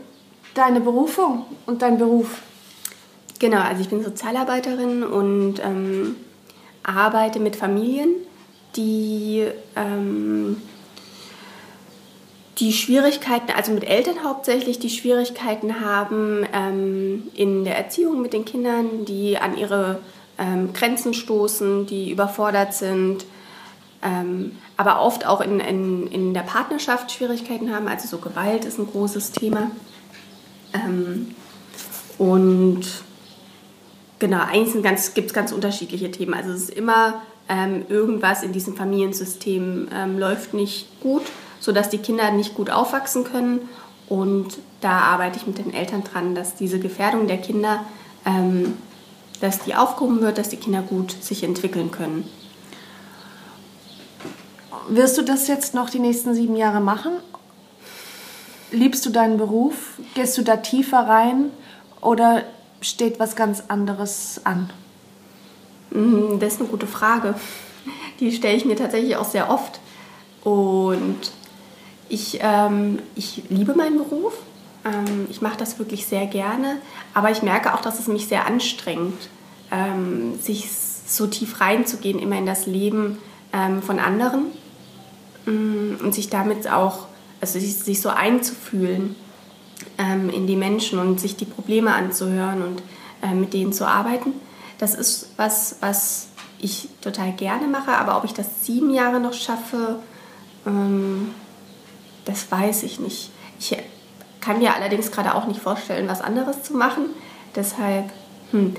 deine 0.55 0.81
Berufung 0.81 1.45
und 1.67 1.83
dein 1.83 1.99
Beruf? 1.99 2.41
Genau, 3.39 3.61
also 3.61 3.83
ich 3.83 3.91
bin 3.91 4.03
Sozialarbeiterin 4.03 5.03
und 5.03 5.57
ähm, 5.63 6.17
arbeite 6.83 7.41
mit 7.41 7.57
Familien, 7.57 8.15
die 8.77 9.47
ähm, 9.77 10.57
die 12.59 12.73
Schwierigkeiten, 12.73 13.51
also 13.51 13.73
mit 13.73 13.85
Eltern 13.85 14.23
hauptsächlich, 14.23 14.79
die 14.79 14.91
Schwierigkeiten 14.91 15.81
haben 15.81 16.47
ähm, 16.53 17.25
in 17.35 17.65
der 17.65 17.77
Erziehung 17.77 18.23
mit 18.23 18.33
den 18.33 18.45
Kindern, 18.45 19.05
die 19.05 19.39
an 19.39 19.57
ihre 19.57 19.99
ähm, 20.39 20.73
Grenzen 20.73 21.15
stoßen, 21.15 21.87
die 21.87 22.11
überfordert 22.11 22.75
sind, 22.75 23.25
ähm, 24.03 24.53
aber 24.77 25.01
oft 25.01 25.27
auch 25.27 25.41
in, 25.41 25.59
in, 25.61 26.07
in 26.09 26.35
der 26.35 26.43
Partnerschaft 26.43 27.11
Schwierigkeiten 27.11 27.75
haben. 27.75 27.89
Also 27.89 28.07
so 28.07 28.19
Gewalt 28.19 28.65
ist 28.65 28.79
ein 28.79 28.87
großes 28.87 29.33
Thema. 29.33 29.71
Ähm, 30.73 31.35
und 32.19 32.83
genau, 34.19 34.43
eigentlich 34.45 35.15
gibt 35.15 35.29
es 35.29 35.35
ganz 35.35 35.51
unterschiedliche 35.53 36.11
Themen. 36.11 36.35
Also 36.35 36.51
es 36.51 36.65
ist 36.65 36.71
immer 36.71 37.23
ähm, 37.49 37.85
irgendwas 37.89 38.43
in 38.43 38.53
diesem 38.53 38.77
Familiensystem 38.77 39.89
ähm, 39.95 40.19
läuft 40.19 40.55
nicht 40.55 41.01
gut, 41.01 41.23
sodass 41.61 41.91
die 41.91 41.99
Kinder 41.99 42.31
nicht 42.31 42.55
gut 42.55 42.71
aufwachsen 42.71 43.25
können. 43.25 43.69
Und 44.09 44.59
da 44.81 44.99
arbeite 45.01 45.39
ich 45.39 45.47
mit 45.47 45.59
den 45.59 45.73
Eltern 45.73 46.05
dran, 46.05 46.35
dass 46.35 46.57
diese 46.57 46.79
Gefährdung 46.79 47.27
der 47.27 47.39
Kinder, 47.39 47.85
ähm, 48.25 48.77
dass 49.41 49.61
die 49.61 49.75
aufgehoben 49.75 50.21
wird, 50.21 50.39
dass 50.39 50.49
die 50.49 50.57
Kinder 50.57 50.83
gut 50.83 51.13
sich 51.23 51.43
entwickeln 51.43 51.91
können. 51.91 52.29
Wirst 54.89 55.17
du 55.17 55.23
das 55.23 55.49
jetzt 55.49 55.75
noch 55.75 55.89
die 55.89 55.99
nächsten 55.99 56.35
sieben 56.35 56.57
Jahre 56.57 56.81
machen? 56.81 57.13
Liebst 58.71 59.07
du 59.07 59.11
deinen 59.11 59.39
Beruf? 59.39 59.99
Gehst 60.15 60.37
du 60.37 60.43
da 60.43 60.57
tiefer 60.59 61.07
rein? 61.07 61.51
Oder 62.01 62.43
steht 62.81 63.19
was 63.19 63.37
ganz 63.37 63.65
anderes 63.69 64.43
an? 64.45 64.71
Mm, 65.95 66.39
Das 66.39 66.55
ist 66.55 66.61
eine 66.61 66.69
gute 66.69 66.87
Frage. 66.87 67.35
Die 68.21 68.33
stelle 68.33 68.57
ich 68.57 68.65
mir 68.65 68.77
tatsächlich 68.77 69.17
auch 69.17 69.25
sehr 69.25 69.51
oft. 69.51 69.81
Und 70.43 71.33
ich, 72.09 72.39
ähm, 72.43 72.99
ich 73.15 73.45
liebe 73.49 73.75
meinen 73.75 73.97
Beruf. 73.97 74.35
Ähm, 74.85 75.27
ich 75.31 75.41
mache 75.41 75.57
das 75.57 75.79
wirklich 75.79 76.07
sehr 76.07 76.27
gerne. 76.27 76.77
Aber 77.15 77.31
ich 77.31 77.43
merke 77.43 77.73
auch, 77.73 77.81
dass 77.81 77.99
es 77.99 78.09
mich 78.09 78.27
sehr 78.27 78.47
anstrengt, 78.47 79.29
ähm, 79.71 80.39
sich 80.39 80.69
so 80.71 81.27
tief 81.27 81.61
reinzugehen, 81.61 82.19
immer 82.19 82.37
in 82.37 82.47
das 82.47 82.67
Leben 82.67 83.19
ähm, 83.53 83.83
von 83.83 83.99
anderen 83.99 84.47
Mm, 85.47 85.97
und 86.03 86.15
sich 86.15 86.31
damit 86.31 86.71
auch, 86.71 87.07
also 87.41 87.59
sich, 87.59 87.77
sich 87.77 88.01
so 88.01 88.09
einzufühlen 88.09 89.15
ähm, 89.99 90.31
in 90.31 90.47
die 90.47 90.57
Menschen 90.57 90.99
und 90.99 91.21
sich 91.21 91.37
die 91.37 91.45
Probleme 91.45 91.95
anzuhören 91.95 92.63
und 92.63 92.83
äh, 93.23 93.35
mit 93.35 93.53
denen 93.53 93.73
zu 93.73 93.87
arbeiten. 93.87 94.33
Das 94.85 94.95
ist 94.95 95.29
was, 95.39 95.77
was 95.81 96.27
ich 96.59 96.91
total 97.01 97.33
gerne 97.33 97.67
mache, 97.69 97.93
aber 97.93 98.19
ob 98.19 98.25
ich 98.25 98.35
das 98.35 98.67
sieben 98.67 98.91
Jahre 98.91 99.19
noch 99.19 99.33
schaffe, 99.33 99.97
ähm, 100.67 101.35
das 102.27 102.53
weiß 102.53 102.83
ich 102.83 103.01
nicht. 103.01 103.31
Ich 103.59 103.75
kann 104.43 104.59
mir 104.59 104.75
allerdings 104.75 105.11
gerade 105.11 105.35
auch 105.37 105.47
nicht 105.47 105.63
vorstellen, 105.63 106.07
was 106.07 106.21
anderes 106.21 106.65
zu 106.65 106.75
machen. 106.75 107.07
Deshalb, 107.57 108.11
hm. 108.51 108.77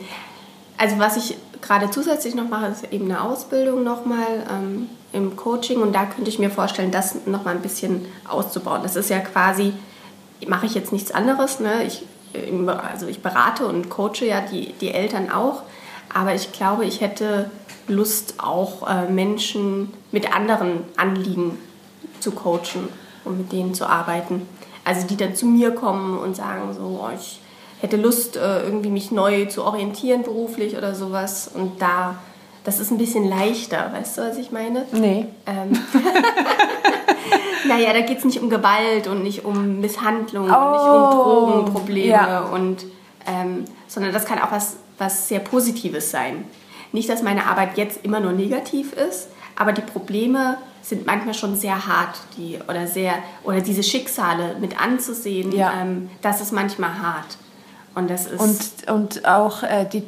also 0.78 1.00
was 1.00 1.18
ich 1.18 1.38
gerade 1.60 1.90
zusätzlich 1.90 2.36
noch 2.36 2.50
mache, 2.50 2.68
ist 2.68 2.84
eben 2.94 3.06
eine 3.06 3.22
Ausbildung 3.22 3.84
nochmal 3.84 4.46
ähm, 4.52 4.88
im 5.12 5.36
Coaching 5.36 5.82
und 5.82 5.92
da 5.94 6.06
könnte 6.06 6.30
ich 6.30 6.38
mir 6.38 6.52
vorstellen, 6.52 6.92
das 6.92 7.26
nochmal 7.26 7.56
ein 7.56 7.64
bisschen 7.64 8.06
auszubauen. 8.30 8.84
Das 8.84 8.96
ist 8.96 9.10
ja 9.10 9.22
quasi, 9.22 9.74
mache 10.46 10.68
ich 10.68 10.76
jetzt 10.76 10.94
nichts 10.94 11.12
anderes, 11.12 11.60
ne? 11.60 11.84
ich, 11.84 12.04
im- 12.34 12.70
also 12.70 13.08
ich 13.08 13.24
berate 13.24 13.66
und 13.66 13.90
coache 13.90 14.24
ja 14.28 14.42
die, 14.42 14.74
die 14.74 14.92
Eltern 14.92 15.32
auch, 15.32 15.64
aber 16.16 16.34
ich 16.34 16.54
glaube, 16.54 16.86
ich 16.86 17.02
hätte 17.02 17.52
Lust 17.88 18.36
auch 18.38 18.90
äh, 18.90 19.10
Menschen 19.10 19.94
mit 20.12 20.34
anderen 20.34 20.80
Anliegen 20.96 21.58
zu 22.22 22.32
coachen 22.32 22.88
und 23.26 23.38
mit 23.38 23.52
denen 23.52 23.74
zu 23.74 23.86
arbeiten. 23.86 24.48
Also 24.86 25.06
die 25.06 25.18
dann 25.18 25.36
zu 25.36 25.46
mir 25.46 25.72
kommen 25.72 26.18
und 26.18 26.36
sagen 26.36 26.74
so, 26.74 27.02
oh, 27.04 27.10
ich 27.14 27.42
hätte 27.82 27.98
Lust, 27.98 28.38
äh, 28.38 28.64
irgendwie 28.64 28.90
mich 28.90 29.12
neu 29.12 29.46
zu 29.46 29.66
orientieren 29.66 30.24
beruflich 30.24 30.78
oder 30.78 30.96
sowas. 30.96 31.52
Und 31.54 31.82
da, 31.82 32.16
das 32.64 32.80
ist 32.80 32.92
ein 32.92 32.98
bisschen 32.98 33.28
leichter, 33.28 33.92
weißt 33.94 34.18
du, 34.18 34.22
was 34.22 34.38
ich 34.38 34.52
meine? 34.52 34.86
Nee. 34.94 35.26
Ähm, 35.46 35.72
naja, 37.68 37.92
da 37.92 38.00
geht 38.00 38.20
es 38.20 38.26
nicht 38.26 38.42
um 38.42 38.50
Gewalt 38.50 39.08
und 39.08 39.22
nicht 39.22 39.44
um 39.44 39.82
Misshandlung 39.82 40.46
und 40.46 40.50
nicht 40.50 40.56
um 40.56 41.04
Oh, 41.04 41.12
Drogenprobleme 41.12 42.10
ja. 42.10 42.40
und 42.46 42.86
ähm, 43.28 43.66
sondern 43.88 44.14
das 44.14 44.26
kann 44.26 44.40
auch 44.40 44.52
was, 44.52 44.78
was 44.98 45.28
sehr 45.28 45.40
Positives 45.40 46.12
sein. 46.12 46.46
Nicht, 46.92 47.10
dass 47.10 47.22
meine 47.24 47.46
Arbeit 47.46 47.78
jetzt 47.78 48.00
immer 48.04 48.20
nur 48.20 48.32
negativ 48.32 48.94
ist, 48.94 49.28
aber 49.56 49.74
die 49.74 49.82
Probleme 49.82 50.58
sind 50.82 51.06
manchmal 51.06 51.34
schon 51.34 51.56
sehr 51.56 51.88
hart, 51.88 52.16
die 52.38 52.60
oder 52.70 52.88
sehr 52.88 53.14
oder 53.44 53.62
diese 53.62 53.84
Schicksale 53.84 54.56
mit 54.60 54.80
anzusehen, 54.80 55.52
Ja. 55.52 55.74
ähm, 55.82 56.10
das 56.22 56.42
ist 56.42 56.52
manchmal 56.52 57.02
hart. 57.02 57.38
Und 57.96 58.10
das 58.10 58.28
ist 58.28 58.40
Und, 58.40 58.92
und 58.92 59.26
auch 59.26 59.64
äh, 59.64 59.86
die, 59.92 60.04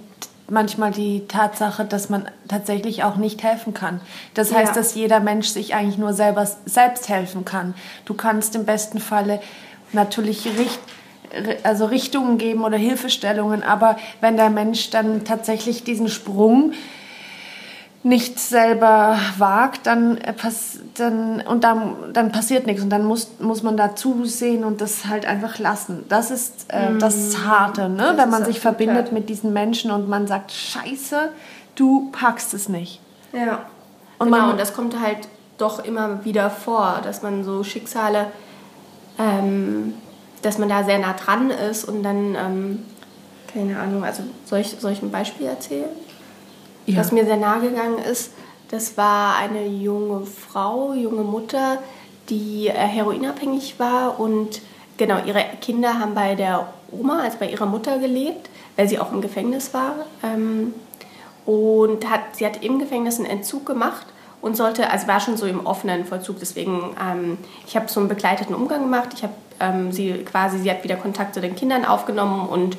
manchmal 0.49 0.91
die 0.91 1.25
Tatsache, 1.27 1.83
dass 1.83 2.09
man 2.09 2.29
tatsächlich 2.47 3.03
auch 3.03 3.15
nicht 3.15 3.43
helfen 3.43 3.73
kann. 3.73 4.01
Das 4.33 4.53
heißt, 4.53 4.75
Ja. 4.75 4.81
dass 4.81 4.93
jeder 4.93 5.19
Mensch 5.19 5.47
sich 5.47 5.73
eigentlich 5.73 5.97
nur 5.97 6.13
selber, 6.13 6.47
selbst 6.65 7.09
helfen 7.09 7.43
kann. 7.43 7.73
Du 8.05 8.13
kannst 8.13 8.55
im 8.55 8.65
besten 8.65 8.99
Falle 8.99 9.41
natürlich 9.93 10.45
richt, 10.57 10.79
also 11.63 11.85
Richtungen 11.85 12.37
geben 12.37 12.63
oder 12.63 12.77
Hilfestellungen, 12.77 13.63
aber 13.63 13.97
wenn 14.21 14.37
der 14.37 14.49
Mensch 14.49 14.89
dann 14.89 15.23
tatsächlich 15.25 15.83
diesen 15.83 16.09
Sprung 16.09 16.73
nicht 18.03 18.39
selber 18.39 19.17
wagt, 19.37 19.85
dann, 19.87 20.17
äh, 20.17 20.33
dann, 20.95 21.41
und 21.41 21.63
dann, 21.63 22.13
dann 22.13 22.31
passiert 22.31 22.65
nichts 22.65 22.81
und 22.81 22.89
dann 22.89 23.03
muss, 23.03 23.31
muss 23.39 23.63
man 23.63 23.75
da 23.75 23.95
zusehen 23.95 24.63
und 24.63 24.81
das 24.81 25.05
halt 25.05 25.25
einfach 25.25 25.59
lassen. 25.59 26.05
Das 26.07 26.31
ist 26.31 26.65
äh, 26.69 26.97
das 26.99 27.45
Harte, 27.45 27.89
ne? 27.89 28.13
wenn 28.15 28.29
man 28.29 28.45
sich 28.45 28.59
verbindet 28.59 29.11
mit 29.11 29.29
diesen 29.29 29.51
Menschen 29.51 29.91
und 29.91 30.07
man 30.07 30.27
sagt, 30.27 30.51
scheiße, 30.51 31.29
du 31.75 32.09
packst 32.11 32.53
es 32.53 32.69
nicht. 32.69 33.01
Ja. 33.33 33.65
Und 34.19 34.27
genau, 34.31 34.37
man- 34.43 34.51
und 34.51 34.59
das 34.59 34.73
kommt 34.73 34.99
halt 34.99 35.27
doch 35.57 35.83
immer 35.83 36.23
wieder 36.23 36.49
vor, 36.49 36.99
dass 37.03 37.23
man 37.23 37.43
so 37.43 37.63
Schicksale, 37.63 38.27
ähm, 39.19 39.95
dass 40.41 40.57
man 40.57 40.69
da 40.69 40.83
sehr 40.83 40.99
nah 40.99 41.13
dran 41.13 41.49
ist 41.49 41.85
und 41.85 42.03
dann, 42.03 42.35
ähm, 42.35 42.85
keine 43.53 43.79
Ahnung, 43.79 44.03
also 44.03 44.23
soll 44.45 44.59
ich, 44.59 44.75
soll 44.79 44.91
ich 44.91 45.01
ein 45.01 45.11
Beispiel 45.11 45.47
erzählen? 45.47 45.89
Ja. 46.85 46.97
Was 46.97 47.11
mir 47.11 47.25
sehr 47.25 47.37
nahe 47.37 47.61
gegangen 47.61 47.99
ist, 47.99 48.31
das 48.69 48.97
war 48.97 49.37
eine 49.37 49.65
junge 49.65 50.25
Frau, 50.25 50.93
junge 50.93 51.23
Mutter, 51.23 51.79
die 52.29 52.67
äh, 52.67 52.73
heroinabhängig 52.73 53.79
war 53.79 54.19
und 54.19 54.61
genau, 54.97 55.23
ihre 55.25 55.43
Kinder 55.61 55.99
haben 55.99 56.13
bei 56.13 56.35
der 56.35 56.67
Oma, 56.91 57.21
also 57.21 57.37
bei 57.39 57.49
ihrer 57.49 57.65
Mutter 57.65 57.99
gelebt, 57.99 58.49
weil 58.75 58.87
sie 58.87 58.99
auch 58.99 59.11
im 59.11 59.21
Gefängnis 59.21 59.73
war. 59.73 59.95
Ähm, 60.23 60.73
und 61.45 62.09
hat, 62.09 62.35
sie 62.35 62.45
hat 62.45 62.63
im 62.63 62.77
Gefängnis 62.77 63.17
einen 63.17 63.25
Entzug 63.25 63.65
gemacht 63.65 64.05
und 64.41 64.57
sollte, 64.57 64.89
also 64.89 65.07
war 65.07 65.19
schon 65.21 65.37
so 65.37 65.45
im 65.45 65.65
offenen 65.65 66.05
Vollzug. 66.05 66.39
Deswegen, 66.39 66.95
ähm, 67.01 67.37
ich 67.65 67.75
habe 67.77 67.87
so 67.87 68.01
einen 68.01 68.09
begleiteten 68.09 68.53
Umgang 68.53 68.81
gemacht. 68.81 69.09
Ich 69.13 69.23
habe 69.23 69.33
ähm, 69.59 69.91
sie 69.91 70.13
quasi, 70.23 70.59
sie 70.59 70.69
hat 70.69 70.83
wieder 70.83 70.95
Kontakt 70.95 71.33
zu 71.33 71.41
den 71.41 71.55
Kindern 71.55 71.85
aufgenommen 71.85 72.47
und 72.47 72.77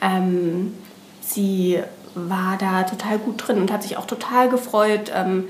ähm, 0.00 0.74
sie 1.20 1.80
war 2.14 2.56
da 2.58 2.84
total 2.84 3.18
gut 3.18 3.46
drin 3.46 3.58
und 3.58 3.72
hat 3.72 3.82
sich 3.82 3.96
auch 3.96 4.06
total 4.06 4.48
gefreut, 4.48 5.12
ähm, 5.14 5.44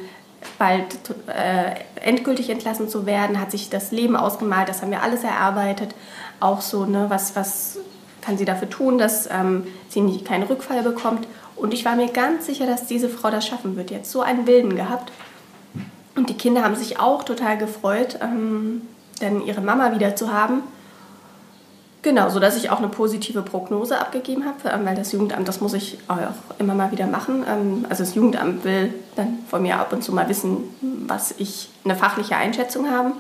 bald 0.58 0.98
äh, 1.28 1.74
endgültig 2.00 2.50
entlassen 2.50 2.88
zu 2.88 3.06
werden, 3.06 3.40
hat 3.40 3.50
sich 3.50 3.70
das 3.70 3.92
Leben 3.92 4.16
ausgemalt, 4.16 4.68
das 4.68 4.82
haben 4.82 4.90
wir 4.90 5.02
alles 5.02 5.24
erarbeitet. 5.24 5.94
Auch 6.40 6.60
so, 6.60 6.84
ne, 6.84 7.06
was, 7.08 7.36
was 7.36 7.78
kann 8.20 8.36
sie 8.36 8.44
dafür 8.44 8.68
tun, 8.68 8.98
dass 8.98 9.28
ähm, 9.30 9.66
sie 9.88 10.00
nicht, 10.00 10.24
keinen 10.24 10.44
Rückfall 10.44 10.82
bekommt. 10.82 11.26
Und 11.54 11.72
ich 11.72 11.84
war 11.84 11.96
mir 11.96 12.08
ganz 12.08 12.46
sicher, 12.46 12.66
dass 12.66 12.86
diese 12.86 13.08
Frau 13.08 13.30
das 13.30 13.46
schaffen 13.46 13.76
wird. 13.76 13.90
Jetzt 13.90 14.10
so 14.10 14.20
einen 14.20 14.46
Wilden 14.46 14.76
gehabt. 14.76 15.12
Und 16.16 16.28
die 16.28 16.34
Kinder 16.36 16.62
haben 16.62 16.74
sich 16.74 16.98
auch 16.98 17.24
total 17.24 17.56
gefreut, 17.56 18.18
ähm, 18.22 18.82
dann 19.20 19.44
ihre 19.44 19.60
Mama 19.60 19.94
wieder 19.94 20.16
zu 20.16 20.32
haben. 20.32 20.62
Genau, 22.06 22.28
so 22.30 22.40
ich 22.40 22.70
auch 22.70 22.78
eine 22.78 22.88
positive 22.88 23.42
Prognose 23.42 23.98
abgegeben 23.98 24.44
habe, 24.44 24.72
ähm, 24.72 24.86
weil 24.86 24.94
das 24.94 25.10
Jugendamt, 25.10 25.48
das 25.48 25.60
muss 25.60 25.74
ich 25.74 25.98
auch 26.06 26.18
immer 26.58 26.74
mal 26.74 26.92
wieder 26.92 27.08
machen. 27.08 27.44
Ähm, 27.48 27.84
also 27.88 28.04
das 28.04 28.14
Jugendamt 28.14 28.62
will 28.64 28.94
dann 29.16 29.38
von 29.50 29.60
mir 29.60 29.80
ab 29.80 29.92
und 29.92 30.04
zu 30.04 30.12
mal 30.12 30.28
wissen, 30.28 30.58
was 31.08 31.34
ich 31.38 31.68
eine 31.84 31.96
fachliche 31.96 32.36
Einschätzung 32.36 32.88
habe. 32.88 33.12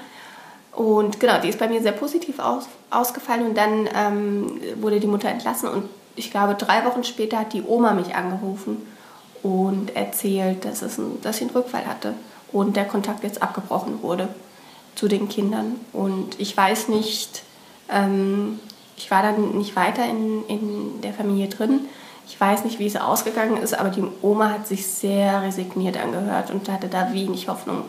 Und 0.70 1.18
genau, 1.18 1.40
die 1.40 1.48
ist 1.48 1.58
bei 1.58 1.66
mir 1.66 1.82
sehr 1.82 1.92
positiv 1.92 2.38
aus, 2.38 2.68
ausgefallen 2.90 3.46
und 3.46 3.56
dann 3.56 3.88
ähm, 3.92 4.60
wurde 4.80 5.00
die 5.00 5.08
Mutter 5.08 5.30
entlassen 5.30 5.68
und 5.68 5.88
ich 6.14 6.30
glaube 6.30 6.54
drei 6.54 6.84
Wochen 6.84 7.02
später 7.02 7.40
hat 7.40 7.54
die 7.54 7.62
Oma 7.62 7.92
mich 7.92 8.14
angerufen 8.14 8.86
und 9.42 9.96
erzählt, 9.96 10.64
dass, 10.64 10.82
es 10.82 10.98
ein, 10.98 11.20
dass 11.22 11.38
sie 11.38 11.44
einen 11.44 11.50
Rückfall 11.50 11.86
hatte 11.86 12.14
und 12.52 12.76
der 12.76 12.84
Kontakt 12.84 13.24
jetzt 13.24 13.42
abgebrochen 13.42 14.02
wurde 14.02 14.28
zu 14.96 15.06
den 15.06 15.28
Kindern. 15.28 15.76
Und 15.92 16.40
ich 16.40 16.56
weiß 16.56 16.88
nicht, 16.88 17.44
ähm, 17.88 18.58
ich 18.96 19.10
war 19.10 19.22
dann 19.22 19.56
nicht 19.56 19.76
weiter 19.76 20.04
in, 20.04 20.44
in 20.48 21.00
der 21.02 21.12
Familie 21.12 21.48
drin. 21.48 21.80
Ich 22.26 22.40
weiß 22.40 22.64
nicht, 22.64 22.78
wie 22.80 22.86
es 22.86 22.96
ausgegangen 22.96 23.58
ist, 23.58 23.78
aber 23.78 23.90
die 23.90 24.02
Oma 24.22 24.50
hat 24.50 24.66
sich 24.66 24.86
sehr 24.86 25.42
resigniert 25.42 25.96
angehört 25.96 26.50
und 26.50 26.68
hatte 26.68 26.88
da 26.88 27.12
wenig 27.12 27.46
Hoffnung, 27.46 27.84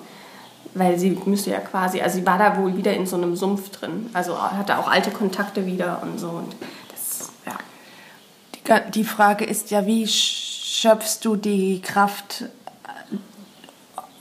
weil 0.75 0.99
sie 0.99 1.17
müsste 1.25 1.49
ja 1.49 1.59
quasi, 1.59 2.01
also 2.01 2.19
sie 2.19 2.25
war 2.25 2.37
da 2.37 2.57
wohl 2.57 2.77
wieder 2.77 2.93
in 2.93 3.07
so 3.07 3.15
einem 3.15 3.35
Sumpf 3.35 3.69
drin, 3.71 4.11
also 4.13 4.39
hatte 4.39 4.77
auch 4.77 4.87
alte 4.87 5.09
Kontakte 5.09 5.65
wieder 5.65 6.03
und 6.03 6.19
so. 6.19 6.27
Und 6.27 6.55
das, 6.91 7.31
ja. 7.47 7.57
Die, 8.85 8.91
die 8.91 9.03
Frage 9.03 9.45
ist 9.45 9.71
ja, 9.71 9.87
wie 9.87 10.05
schöpfst 10.07 11.19
du 11.23 11.35
die 11.35 11.81
Kraft 11.81 12.45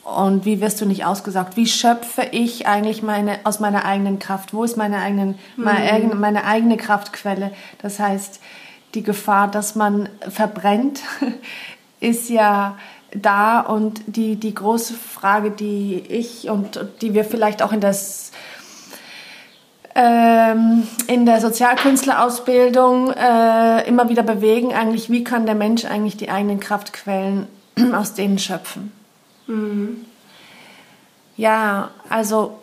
und 0.06 0.44
wie 0.44 0.60
wirst 0.60 0.80
du 0.80 0.86
nicht 0.86 1.04
ausgesagt? 1.04 1.56
Wie 1.56 1.66
schöpfe 1.66 2.22
ich 2.30 2.68
eigentlich 2.68 3.02
meine, 3.02 3.40
aus 3.42 3.58
meiner 3.58 3.84
eigenen 3.84 4.20
Kraft? 4.20 4.54
Wo 4.54 4.62
ist 4.62 4.76
meine, 4.76 4.98
eigenen, 4.98 5.36
meine, 5.56 5.98
mhm. 5.98 6.20
meine 6.20 6.44
eigene 6.44 6.76
Kraftquelle? 6.76 7.50
Das 7.82 7.98
heißt, 7.98 8.40
die 8.94 9.02
Gefahr, 9.02 9.50
dass 9.50 9.74
man 9.74 10.08
verbrennt, 10.28 11.00
ist 12.00 12.30
ja 12.30 12.78
da 13.14 13.58
und 13.58 14.00
die, 14.06 14.36
die 14.36 14.54
große 14.54 14.94
Frage, 14.94 15.50
die 15.50 15.96
ich 16.08 16.48
und 16.48 16.78
die 17.00 17.12
wir 17.12 17.24
vielleicht 17.24 17.60
auch 17.60 17.72
in 17.72 17.80
das 17.80 18.30
ähm, 19.96 20.86
in 21.08 21.26
der 21.26 21.40
Sozialkünstler-Ausbildung 21.40 23.10
äh, 23.10 23.88
immer 23.88 24.08
wieder 24.08 24.22
bewegen, 24.22 24.72
eigentlich, 24.72 25.10
wie 25.10 25.24
kann 25.24 25.46
der 25.46 25.56
Mensch 25.56 25.84
eigentlich 25.84 26.16
die 26.16 26.30
eigenen 26.30 26.60
Kraftquellen 26.60 27.48
aus 27.92 28.14
denen 28.14 28.38
schöpfen? 28.38 28.92
Mhm. 29.46 30.04
Ja, 31.36 31.90
also 32.08 32.58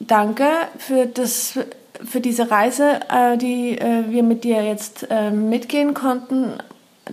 danke 0.00 0.46
für, 0.78 1.06
das, 1.06 1.58
für 2.04 2.20
diese 2.20 2.50
Reise, 2.50 3.00
äh, 3.08 3.36
die 3.38 3.78
äh, 3.78 4.04
wir 4.08 4.22
mit 4.22 4.44
dir 4.44 4.62
jetzt 4.64 5.06
äh, 5.10 5.30
mitgehen 5.30 5.94
konnten. 5.94 6.54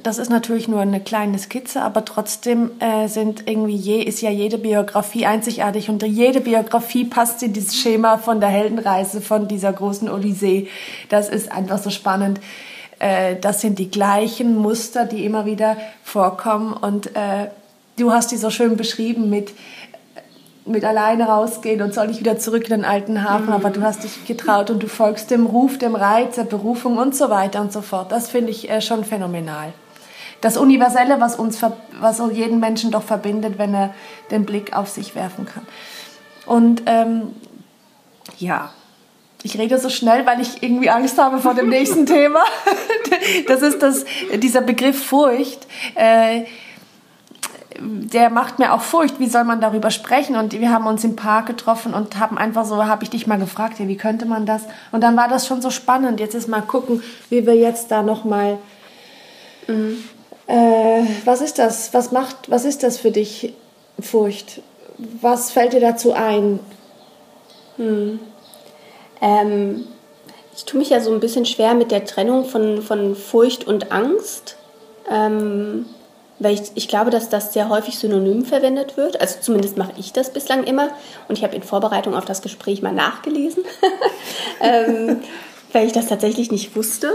Das 0.01 0.17
ist 0.17 0.29
natürlich 0.29 0.67
nur 0.67 0.81
eine 0.81 0.99
kleine 0.99 1.39
Skizze, 1.39 1.81
aber 1.81 2.03
trotzdem 2.03 2.71
sind 3.05 3.47
irgendwie 3.47 3.77
je, 3.77 4.03
ist 4.03 4.19
ja 4.19 4.29
jede 4.29 4.57
Biografie 4.57 5.25
einzigartig 5.25 5.89
und 5.89 6.03
jede 6.03 6.41
Biografie 6.41 7.05
passt 7.05 7.41
in 7.43 7.53
dieses 7.53 7.77
Schema 7.77 8.17
von 8.17 8.41
der 8.41 8.49
Heldenreise, 8.49 9.21
von 9.21 9.47
dieser 9.47 9.71
großen 9.71 10.09
Odyssee. 10.09 10.67
Das 11.07 11.29
ist 11.29 11.49
einfach 11.49 11.77
so 11.77 11.91
spannend. 11.91 12.41
Das 13.39 13.61
sind 13.61 13.79
die 13.79 13.89
gleichen 13.89 14.57
Muster, 14.57 15.05
die 15.05 15.23
immer 15.23 15.45
wieder 15.45 15.77
vorkommen 16.03 16.73
und 16.73 17.11
du 17.97 18.11
hast 18.11 18.31
die 18.31 18.37
so 18.37 18.49
schön 18.49 18.77
beschrieben 18.77 19.29
mit 19.29 19.53
mit 20.65 20.83
alleine 20.83 21.25
rausgehen 21.25 21.81
und 21.81 21.93
soll 21.93 22.09
ich 22.09 22.19
wieder 22.19 22.39
zurück 22.39 22.63
in 22.63 22.71
den 22.71 22.85
alten 22.85 23.23
Hafen, 23.23 23.47
mhm. 23.47 23.53
aber 23.53 23.69
du 23.69 23.81
hast 23.81 24.03
dich 24.03 24.25
getraut 24.25 24.69
und 24.71 24.81
du 24.81 24.87
folgst 24.87 25.29
dem 25.29 25.45
Ruf, 25.45 25.77
dem 25.77 25.95
Reiz, 25.95 26.35
der 26.35 26.43
Berufung 26.43 26.97
und 26.97 27.15
so 27.15 27.29
weiter 27.29 27.61
und 27.61 27.71
so 27.71 27.81
fort. 27.81 28.11
Das 28.11 28.29
finde 28.29 28.49
ich 28.49 28.69
äh, 28.69 28.81
schon 28.81 29.05
phänomenal. 29.05 29.73
Das 30.41 30.57
Universelle, 30.57 31.21
was 31.21 31.35
uns, 31.35 31.59
was 31.99 32.21
jeden 32.33 32.59
Menschen 32.59 32.91
doch 32.91 33.03
verbindet, 33.03 33.57
wenn 33.57 33.73
er 33.73 33.93
den 34.31 34.45
Blick 34.45 34.75
auf 34.75 34.89
sich 34.89 35.15
werfen 35.15 35.45
kann. 35.45 35.65
Und 36.45 36.83
ähm, 36.87 37.33
ja, 38.37 38.71
ich 39.43 39.57
rede 39.57 39.77
so 39.77 39.89
schnell, 39.89 40.25
weil 40.25 40.41
ich 40.41 40.63
irgendwie 40.63 40.89
Angst 40.89 41.19
habe 41.19 41.37
vor 41.39 41.53
dem 41.53 41.69
nächsten 41.69 42.05
Thema. 42.07 42.43
Das 43.47 43.61
ist 43.61 43.81
das, 43.81 44.05
dieser 44.35 44.61
Begriff 44.61 45.03
Furcht. 45.03 45.65
Äh, 45.95 46.43
der 47.79 48.29
macht 48.29 48.59
mir 48.59 48.73
auch 48.73 48.81
Furcht, 48.81 49.19
wie 49.19 49.27
soll 49.27 49.43
man 49.43 49.61
darüber 49.61 49.91
sprechen? 49.91 50.35
Und 50.35 50.53
wir 50.53 50.71
haben 50.71 50.87
uns 50.87 51.03
im 51.03 51.15
Park 51.15 51.47
getroffen 51.47 51.93
und 51.93 52.19
haben 52.19 52.37
einfach 52.37 52.65
so, 52.65 52.85
habe 52.85 53.03
ich 53.03 53.09
dich 53.09 53.27
mal 53.27 53.37
gefragt, 53.37 53.79
ja, 53.79 53.87
wie 53.87 53.97
könnte 53.97 54.25
man 54.25 54.45
das? 54.45 54.63
Und 54.91 55.01
dann 55.01 55.17
war 55.17 55.27
das 55.27 55.47
schon 55.47 55.61
so 55.61 55.69
spannend. 55.69 56.19
Jetzt 56.19 56.35
ist 56.35 56.47
mal 56.47 56.61
gucken, 56.61 57.03
wie 57.29 57.45
wir 57.45 57.55
jetzt 57.55 57.91
da 57.91 58.03
nochmal, 58.03 58.57
mhm. 59.67 60.03
äh, 60.47 61.03
was 61.25 61.41
ist 61.41 61.59
das? 61.59 61.93
Was 61.93 62.11
macht, 62.11 62.49
was 62.49 62.65
ist 62.65 62.83
das 62.83 62.97
für 62.97 63.11
dich, 63.11 63.53
Furcht? 63.99 64.61
Was 65.21 65.51
fällt 65.51 65.73
dir 65.73 65.81
dazu 65.81 66.13
ein? 66.13 66.59
Hm. 67.77 68.19
Ähm, 69.21 69.85
ich 70.55 70.65
tue 70.65 70.79
mich 70.79 70.89
ja 70.89 71.01
so 71.01 71.13
ein 71.13 71.19
bisschen 71.19 71.45
schwer 71.45 71.73
mit 71.73 71.91
der 71.91 72.05
Trennung 72.05 72.45
von, 72.45 72.81
von 72.81 73.15
Furcht 73.15 73.67
und 73.67 73.91
Angst. 73.91 74.57
Ähm, 75.11 75.85
weil 76.39 76.55
ich, 76.55 76.71
ich 76.75 76.87
glaube, 76.87 77.11
dass 77.11 77.29
das 77.29 77.53
sehr 77.53 77.69
häufig 77.69 77.97
synonym 77.97 78.45
verwendet 78.45 78.97
wird. 78.97 79.21
Also 79.21 79.39
zumindest 79.39 79.77
mache 79.77 79.93
ich 79.97 80.13
das 80.13 80.33
bislang 80.33 80.63
immer. 80.63 80.89
Und 81.27 81.37
ich 81.37 81.43
habe 81.43 81.55
in 81.55 81.63
Vorbereitung 81.63 82.15
auf 82.15 82.25
das 82.25 82.41
Gespräch 82.41 82.81
mal 82.81 82.93
nachgelesen, 82.93 83.63
ähm, 84.59 85.21
weil 85.71 85.87
ich 85.87 85.93
das 85.93 86.07
tatsächlich 86.07 86.51
nicht 86.51 86.75
wusste. 86.75 87.13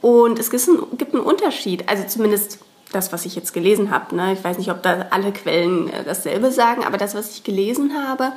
Und 0.00 0.38
es 0.38 0.50
gibt 0.50 0.68
einen, 0.68 0.98
gibt 0.98 1.14
einen 1.14 1.24
Unterschied, 1.24 1.88
also 1.88 2.04
zumindest 2.06 2.58
das, 2.92 3.12
was 3.12 3.24
ich 3.24 3.34
jetzt 3.34 3.52
gelesen 3.52 3.90
habe. 3.90 4.14
Ne? 4.14 4.34
Ich 4.34 4.44
weiß 4.44 4.58
nicht, 4.58 4.70
ob 4.70 4.82
da 4.82 5.06
alle 5.10 5.32
Quellen 5.32 5.88
äh, 5.88 6.04
dasselbe 6.04 6.50
sagen, 6.50 6.84
aber 6.84 6.98
das, 6.98 7.14
was 7.14 7.30
ich 7.30 7.44
gelesen 7.44 7.92
habe, 8.06 8.32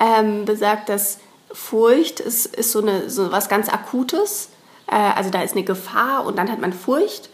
ähm, 0.00 0.44
besagt, 0.44 0.88
dass 0.88 1.18
Furcht 1.52 2.20
ist, 2.20 2.46
ist 2.46 2.72
so, 2.72 2.80
eine, 2.80 3.10
so 3.10 3.30
was 3.32 3.48
ganz 3.48 3.68
Akutes. 3.68 4.50
Äh, 4.86 4.96
also 4.96 5.30
da 5.30 5.42
ist 5.42 5.52
eine 5.52 5.64
Gefahr 5.64 6.24
und 6.24 6.38
dann 6.38 6.50
hat 6.50 6.60
man 6.60 6.72
Furcht. 6.72 7.28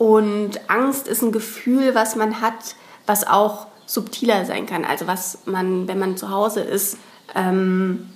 Und 0.00 0.70
Angst 0.70 1.08
ist 1.08 1.20
ein 1.20 1.30
Gefühl, 1.30 1.94
was 1.94 2.16
man 2.16 2.40
hat, 2.40 2.74
was 3.04 3.26
auch 3.26 3.66
subtiler 3.84 4.46
sein 4.46 4.64
kann. 4.64 4.86
Also 4.86 5.06
was 5.06 5.40
man, 5.44 5.88
wenn 5.88 5.98
man 5.98 6.16
zu 6.16 6.30
Hause 6.30 6.62
ist, 6.62 6.96
ähm, 7.34 8.08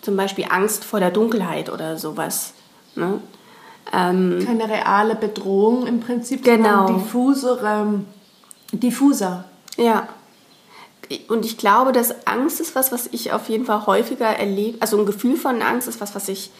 zum 0.00 0.16
Beispiel 0.16 0.46
Angst 0.48 0.84
vor 0.84 1.00
der 1.00 1.10
Dunkelheit 1.10 1.70
oder 1.70 1.98
sowas. 1.98 2.52
Ne? 2.94 3.20
Ähm, 3.92 4.44
Keine 4.46 4.68
reale 4.68 5.16
Bedrohung 5.16 5.88
im 5.88 5.98
Prinzip, 5.98 6.44
genau. 6.44 6.86
sondern 6.86 7.02
diffusere, 7.02 8.00
diffuser. 8.70 9.46
Ja. 9.76 10.06
Und 11.26 11.44
ich 11.44 11.58
glaube, 11.58 11.90
dass 11.90 12.28
Angst 12.28 12.60
ist 12.60 12.76
was, 12.76 12.92
was 12.92 13.08
ich 13.10 13.32
auf 13.32 13.48
jeden 13.48 13.64
Fall 13.64 13.86
häufiger 13.86 14.28
erlebe. 14.28 14.80
Also 14.80 15.00
ein 15.00 15.06
Gefühl 15.06 15.34
von 15.36 15.62
Angst 15.62 15.88
ist 15.88 16.00
was, 16.00 16.14
was 16.14 16.28
ich 16.28 16.52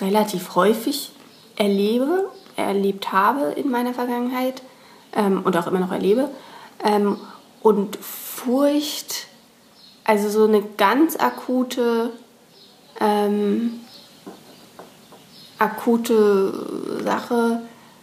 relativ 0.00 0.56
häufig 0.56 1.12
erlebe 1.54 2.28
erlebt 2.56 3.12
habe 3.12 3.52
in 3.52 3.70
meiner 3.70 3.94
Vergangenheit 3.94 4.62
ähm, 5.14 5.42
und 5.44 5.56
auch 5.56 5.66
immer 5.66 5.80
noch 5.80 5.92
erlebe. 5.92 6.30
Ähm, 6.84 7.18
und 7.62 7.96
Furcht, 7.96 9.26
also 10.04 10.28
so 10.28 10.44
eine 10.44 10.62
ganz 10.76 11.16
akute, 11.16 12.10
ähm, 13.00 13.80
akute 15.58 17.02
Sache, 17.02 17.62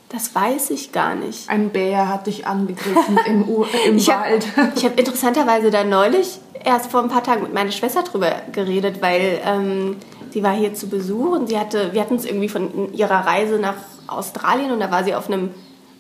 das 0.10 0.36
weiß 0.36 0.72
ich 0.72 0.92
gar 0.92 1.16
nicht. 1.16 1.50
Ein 1.50 1.70
Bär 1.70 2.10
hat 2.10 2.28
dich 2.28 2.46
angegriffen 2.46 3.18
im, 3.26 3.46
im 3.86 3.98
ich 3.98 4.08
Wald. 4.08 4.46
Hab, 4.58 4.76
ich 4.76 4.84
habe 4.84 4.96
interessanterweise 4.96 5.72
da 5.72 5.84
neulich 5.84 6.40
erst 6.64 6.92
vor 6.92 7.02
ein 7.02 7.10
paar 7.10 7.24
Tagen 7.24 7.44
mit 7.44 7.54
meiner 7.54 7.72
Schwester 7.72 8.04
drüber 8.04 8.42
geredet, 8.52 9.02
weil 9.02 9.42
ähm, 9.46 9.98
sie 10.32 10.44
war 10.44 10.54
hier 10.54 10.74
zu 10.74 10.90
Besuch 10.90 11.32
und 11.32 11.48
sie 11.48 11.58
hatte, 11.58 11.94
wir 11.94 12.02
hatten 12.02 12.16
es 12.16 12.26
irgendwie 12.26 12.50
von 12.50 12.94
ihrer 12.94 13.26
Reise 13.26 13.58
nach 13.58 13.76
Australien 14.12 14.72
und 14.72 14.80
da 14.80 14.92
war 14.92 15.04
sie 15.04 15.16
auf 15.16 15.28
einem 15.28 15.52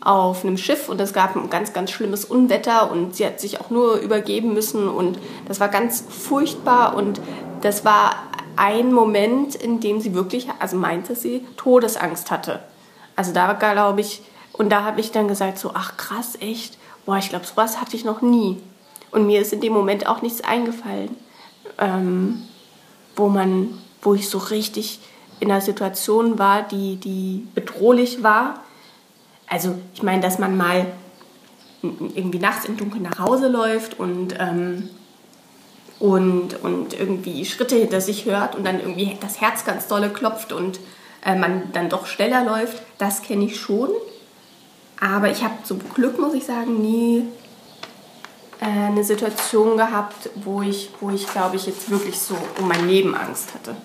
auf 0.04 0.44
einem 0.44 0.58
Schiff 0.58 0.90
und 0.90 1.00
es 1.00 1.14
gab 1.14 1.36
ein 1.36 1.52
ganz, 1.52 1.74
ganz 1.74 1.92
schlimmes 1.92 2.26
Unwetter 2.26 2.92
und 2.92 3.16
sie 3.16 3.24
hat 3.24 3.40
sich 3.40 3.62
auch 3.62 3.70
nur 3.70 3.98
übergeben 3.98 4.54
müssen 4.54 4.90
und 4.90 5.20
das 5.48 5.60
war 5.60 5.70
ganz 5.70 6.04
furchtbar 6.10 6.96
und 6.96 7.22
das 7.62 7.86
war 7.86 8.16
ein 8.56 8.92
Moment, 8.92 9.54
in 9.56 9.80
dem 9.80 10.02
sie 10.02 10.16
wirklich, 10.16 10.48
also 10.58 10.76
meinte 10.76 11.16
sie, 11.16 11.46
Todesangst 11.56 12.32
hatte. 12.32 12.62
Also 13.16 13.32
da 13.32 13.54
glaube 13.54 14.02
ich, 14.02 14.24
und 14.54 14.70
da 14.70 14.84
habe 14.84 15.00
ich 15.02 15.12
dann 15.12 15.28
gesagt 15.28 15.60
so, 15.60 15.72
ach 15.74 15.98
krass, 15.98 16.36
echt, 16.40 16.78
boah, 17.06 17.18
ich 17.18 17.30
glaube, 17.30 17.46
sowas 17.46 17.80
hatte 17.80 17.96
ich 17.96 18.04
noch 18.04 18.22
nie. 18.22 18.58
Und 19.12 19.28
mir 19.28 19.42
ist 19.42 19.54
in 19.54 19.62
dem 19.62 19.74
Moment 19.74 20.08
auch 20.08 20.22
nichts 20.22 20.42
eingefallen, 20.42 21.16
ähm, 21.78 22.42
wo 23.16 23.30
man, 23.30 23.80
wo 24.02 24.16
ich 24.16 24.30
so 24.30 24.40
richtig 24.40 25.00
in 25.42 25.52
einer 25.52 25.60
Situation 25.60 26.40
war, 26.40 26.62
die, 26.62 26.96
die 26.98 27.48
bedrohlich 27.56 28.24
war. 28.24 28.64
Also 29.48 29.76
ich 29.94 30.04
meine, 30.04 30.22
dass 30.22 30.40
man 30.40 30.56
mal 30.56 30.86
irgendwie 31.82 32.38
nachts 32.38 32.66
im 32.66 32.78
Dunkeln 32.78 33.02
nach 33.02 33.18
Hause 33.18 33.48
läuft 33.48 34.00
und, 34.00 34.36
ähm, 34.40 34.90
und, 36.00 36.64
und 36.64 36.94
irgendwie 36.98 37.44
Schritte 37.44 37.76
hinter 37.76 38.02
sich 38.02 38.26
hört 38.26 38.56
und 38.56 38.66
dann 38.66 38.80
irgendwie 38.80 39.18
das 39.20 39.42
Herz 39.42 39.66
ganz 39.66 39.88
dolle 39.88 40.10
klopft 40.10 40.54
und 40.54 40.80
äh, 41.26 41.36
man 41.36 41.72
dann 41.74 41.90
doch 41.90 42.06
schneller 42.06 42.46
läuft, 42.46 42.84
das 43.00 43.24
kenne 43.24 43.46
ich 43.46 43.60
schon. 43.60 43.90
Aber 45.00 45.32
ich 45.32 45.44
habe 45.44 45.56
zum 45.64 45.80
Glück, 45.96 46.20
muss 46.20 46.36
ich 46.36 46.46
sagen, 46.46 46.80
nie 46.84 47.26
äh, 48.60 48.66
eine 48.66 49.04
Situation 49.04 49.76
gehabt, 49.76 50.30
wo 50.36 50.62
ich, 50.62 50.92
wo 51.00 51.10
ich 51.10 51.26
glaube 51.26 51.56
ich, 51.56 51.66
jetzt 51.66 51.90
wirklich 51.90 52.20
so 52.20 52.38
um 52.60 52.68
mein 52.68 52.88
Leben 52.88 53.16
Angst 53.16 53.56
hatte. 53.56 53.76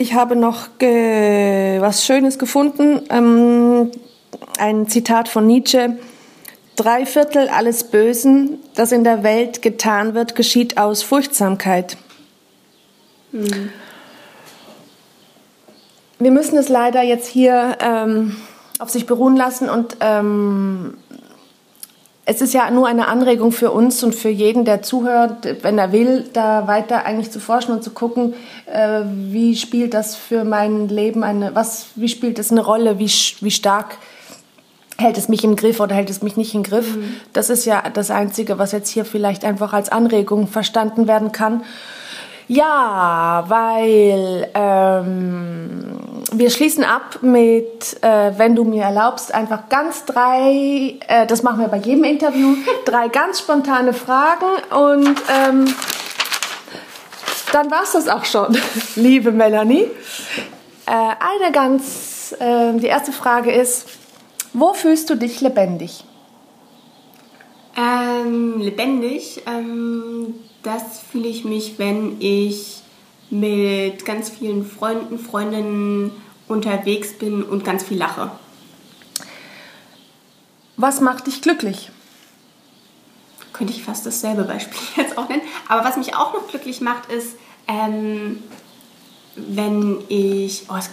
Ich 0.00 0.14
habe 0.14 0.34
noch 0.34 0.68
was 0.80 2.06
Schönes 2.06 2.38
gefunden. 2.38 3.02
Ähm, 3.10 3.90
ein 4.58 4.88
Zitat 4.88 5.28
von 5.28 5.46
Nietzsche. 5.46 5.98
Drei 6.74 7.04
Viertel 7.04 7.50
alles 7.50 7.84
Bösen, 7.84 8.60
das 8.74 8.92
in 8.92 9.04
der 9.04 9.22
Welt 9.22 9.60
getan 9.60 10.14
wird, 10.14 10.36
geschieht 10.36 10.78
aus 10.78 11.02
Furchtsamkeit. 11.02 11.98
Mhm. 13.32 13.72
Wir 16.18 16.30
müssen 16.30 16.56
es 16.56 16.70
leider 16.70 17.02
jetzt 17.02 17.26
hier 17.26 17.76
ähm, 17.82 18.36
auf 18.78 18.88
sich 18.88 19.04
beruhen 19.04 19.36
lassen 19.36 19.68
und 19.68 19.98
ähm, 20.00 20.96
es 22.30 22.40
ist 22.40 22.54
ja 22.54 22.70
nur 22.70 22.86
eine 22.86 23.08
Anregung 23.08 23.50
für 23.50 23.72
uns 23.72 24.04
und 24.04 24.14
für 24.14 24.28
jeden, 24.28 24.64
der 24.64 24.82
zuhört, 24.82 25.48
wenn 25.62 25.78
er 25.78 25.90
will, 25.90 26.28
da 26.32 26.68
weiter 26.68 27.04
eigentlich 27.04 27.32
zu 27.32 27.40
forschen 27.40 27.72
und 27.72 27.82
zu 27.82 27.90
gucken, 27.90 28.34
äh, 28.72 29.00
wie 29.04 29.56
spielt 29.56 29.94
das 29.94 30.14
für 30.14 30.44
mein 30.44 30.88
Leben 30.88 31.24
eine, 31.24 31.56
was, 31.56 31.86
wie 31.96 32.08
spielt 32.08 32.38
das 32.38 32.52
eine 32.52 32.60
Rolle, 32.64 33.00
wie, 33.00 33.10
wie 33.40 33.50
stark 33.50 33.98
hält 34.96 35.18
es 35.18 35.28
mich 35.28 35.42
im 35.42 35.56
Griff 35.56 35.80
oder 35.80 35.96
hält 35.96 36.08
es 36.08 36.22
mich 36.22 36.36
nicht 36.36 36.54
im 36.54 36.62
Griff. 36.62 36.94
Mhm. 36.94 37.16
Das 37.32 37.50
ist 37.50 37.64
ja 37.64 37.82
das 37.92 38.12
Einzige, 38.12 38.60
was 38.60 38.70
jetzt 38.70 38.90
hier 38.90 39.04
vielleicht 39.04 39.44
einfach 39.44 39.72
als 39.72 39.90
Anregung 39.90 40.46
verstanden 40.46 41.08
werden 41.08 41.32
kann. 41.32 41.64
Ja, 42.46 43.44
weil 43.48 44.48
ähm, 44.54 46.19
wir 46.32 46.50
schließen 46.50 46.84
ab 46.84 47.18
mit, 47.22 48.02
äh, 48.02 48.32
wenn 48.36 48.54
du 48.54 48.64
mir 48.64 48.84
erlaubst, 48.84 49.34
einfach 49.34 49.68
ganz 49.68 50.04
drei, 50.04 50.98
äh, 51.08 51.26
das 51.26 51.42
machen 51.42 51.60
wir 51.60 51.68
bei 51.68 51.78
jedem 51.78 52.04
Interview, 52.04 52.56
drei 52.84 53.08
ganz 53.08 53.40
spontane 53.40 53.92
Fragen 53.92 54.46
und 54.70 55.22
ähm, 55.28 55.74
dann 57.52 57.70
war 57.70 57.82
es 57.82 57.92
das 57.92 58.08
auch 58.08 58.24
schon, 58.24 58.56
liebe 58.96 59.32
Melanie. 59.32 59.88
Äh, 60.86 60.92
eine 60.92 61.52
ganz, 61.52 62.34
äh, 62.38 62.72
die 62.74 62.86
erste 62.86 63.12
Frage 63.12 63.52
ist, 63.52 63.88
wo 64.52 64.72
fühlst 64.74 65.10
du 65.10 65.16
dich 65.16 65.40
lebendig? 65.40 66.04
Ähm, 67.76 68.60
lebendig, 68.60 69.42
ähm, 69.46 70.34
das 70.62 71.00
fühle 71.10 71.28
ich 71.28 71.44
mich, 71.44 71.78
wenn 71.78 72.20
ich 72.20 72.79
mit 73.30 74.04
ganz 74.04 74.28
vielen 74.30 74.66
Freunden, 74.66 75.18
Freundinnen 75.18 76.12
unterwegs 76.48 77.12
bin 77.12 77.42
und 77.42 77.64
ganz 77.64 77.84
viel 77.84 77.98
lache. 77.98 78.30
Was 80.76 81.00
macht 81.00 81.26
dich 81.26 81.42
glücklich? 81.42 81.90
Könnte 83.52 83.72
ich 83.72 83.82
fast 83.82 84.06
dasselbe 84.06 84.44
Beispiel 84.44 84.80
jetzt 84.96 85.16
auch 85.16 85.28
nennen. 85.28 85.42
Aber 85.68 85.84
was 85.84 85.96
mich 85.96 86.14
auch 86.14 86.32
noch 86.32 86.48
glücklich 86.48 86.80
macht, 86.80 87.10
ist, 87.12 87.36
ähm, 87.68 88.42
wenn 89.36 89.98
ich, 90.08 90.64
oh, 90.68 90.76
es 90.76 90.90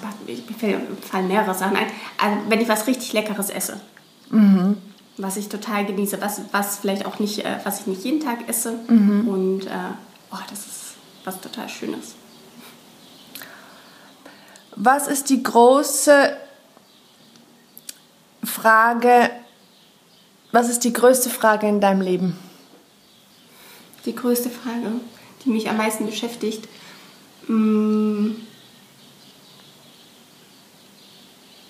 fallen 1.09 1.27
mehrere 1.27 1.55
Sachen 1.55 1.75
ein, 1.75 1.87
also 2.17 2.37
wenn 2.49 2.61
ich 2.61 2.69
was 2.69 2.85
richtig 2.87 3.13
Leckeres 3.13 3.49
esse. 3.49 3.81
Mhm 4.29 4.77
was 5.17 5.37
ich 5.37 5.49
total 5.49 5.85
genieße, 5.85 6.21
was, 6.21 6.41
was 6.51 6.77
vielleicht 6.77 7.05
auch 7.05 7.19
nicht, 7.19 7.43
äh, 7.43 7.57
was 7.63 7.81
ich 7.81 7.87
nicht 7.87 8.03
jeden 8.03 8.19
Tag 8.19 8.47
esse. 8.47 8.79
Mhm. 8.87 9.27
Und 9.27 9.65
äh, 9.65 9.93
oh, 10.31 10.37
das 10.49 10.59
ist 10.59 10.95
was 11.23 11.41
total 11.41 11.67
Schönes. 11.67 12.15
Was 14.79 15.07
ist 15.07 15.29
die 15.29 15.41
große 15.41 16.37
Frage, 18.43 19.29
was 20.51 20.69
ist 20.69 20.83
die 20.83 20.93
größte 20.93 21.29
Frage 21.29 21.67
in 21.67 21.81
deinem 21.81 22.01
Leben? 22.01 22.37
Die 24.05 24.15
größte 24.15 24.49
Frage, 24.49 24.91
die 25.43 25.49
mich 25.49 25.69
am 25.69 25.77
meisten 25.77 26.05
beschäftigt. 26.05 26.67
Mm. 27.47 28.31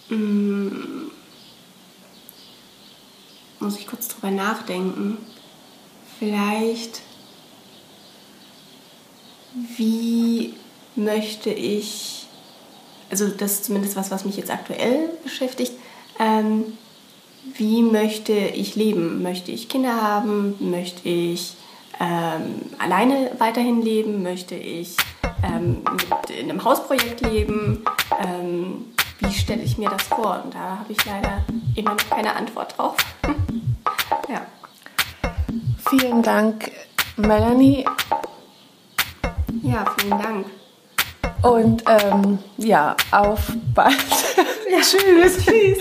Mm 0.09 0.87
muss 3.59 3.77
ich 3.77 3.87
kurz 3.87 4.07
drüber 4.07 4.31
nachdenken. 4.31 5.17
Vielleicht, 6.19 7.01
wie 9.75 10.53
möchte 10.95 11.49
ich, 11.49 12.26
also 13.09 13.27
das 13.27 13.53
ist 13.53 13.65
zumindest 13.65 13.95
was, 13.95 14.11
was 14.11 14.25
mich 14.25 14.37
jetzt 14.37 14.51
aktuell 14.51 15.09
beschäftigt, 15.23 15.73
ähm, 16.19 16.77
wie 17.55 17.81
möchte 17.81 18.33
ich 18.33 18.75
leben? 18.75 19.23
Möchte 19.23 19.51
ich 19.51 19.69
Kinder 19.69 20.01
haben? 20.01 20.55
Möchte 20.59 21.07
ich 21.07 21.55
ähm, 21.99 22.61
alleine 22.77 23.31
weiterhin 23.37 23.81
leben? 23.81 24.21
Möchte 24.21 24.55
ich 24.55 24.97
ähm, 25.43 25.81
in 26.37 26.49
einem 26.49 26.63
Hausprojekt 26.63 27.21
leben? 27.21 27.85
Ähm, 28.23 28.85
wie 29.19 29.31
stelle 29.31 29.63
ich 29.63 29.77
mir 29.77 29.89
das 29.89 30.03
vor? 30.03 30.41
Und 30.43 30.53
da 30.53 30.79
habe 30.79 30.91
ich 30.91 31.05
leider 31.05 31.43
immer 31.75 31.91
noch 31.91 32.09
keine 32.09 32.35
Antwort 32.35 32.77
drauf. 32.77 32.97
ja. 34.29 34.45
Vielen 35.89 36.21
Dank, 36.21 36.71
Melanie. 37.15 37.85
Ja, 39.63 39.85
vielen 39.97 40.21
Dank. 40.21 40.45
Und 41.41 41.83
ähm, 41.87 42.39
ja, 42.57 42.95
auf 43.11 43.51
bald. 43.73 43.95
Ja, 44.69 44.81
tschüss. 44.81 45.45
tschüss. 45.45 45.77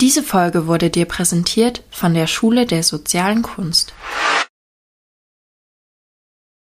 Diese 0.00 0.22
Folge 0.22 0.66
wurde 0.66 0.90
dir 0.90 1.06
präsentiert 1.06 1.82
von 1.90 2.12
der 2.12 2.26
Schule 2.26 2.66
der 2.66 2.82
sozialen 2.82 3.40
Kunst. 3.40 3.94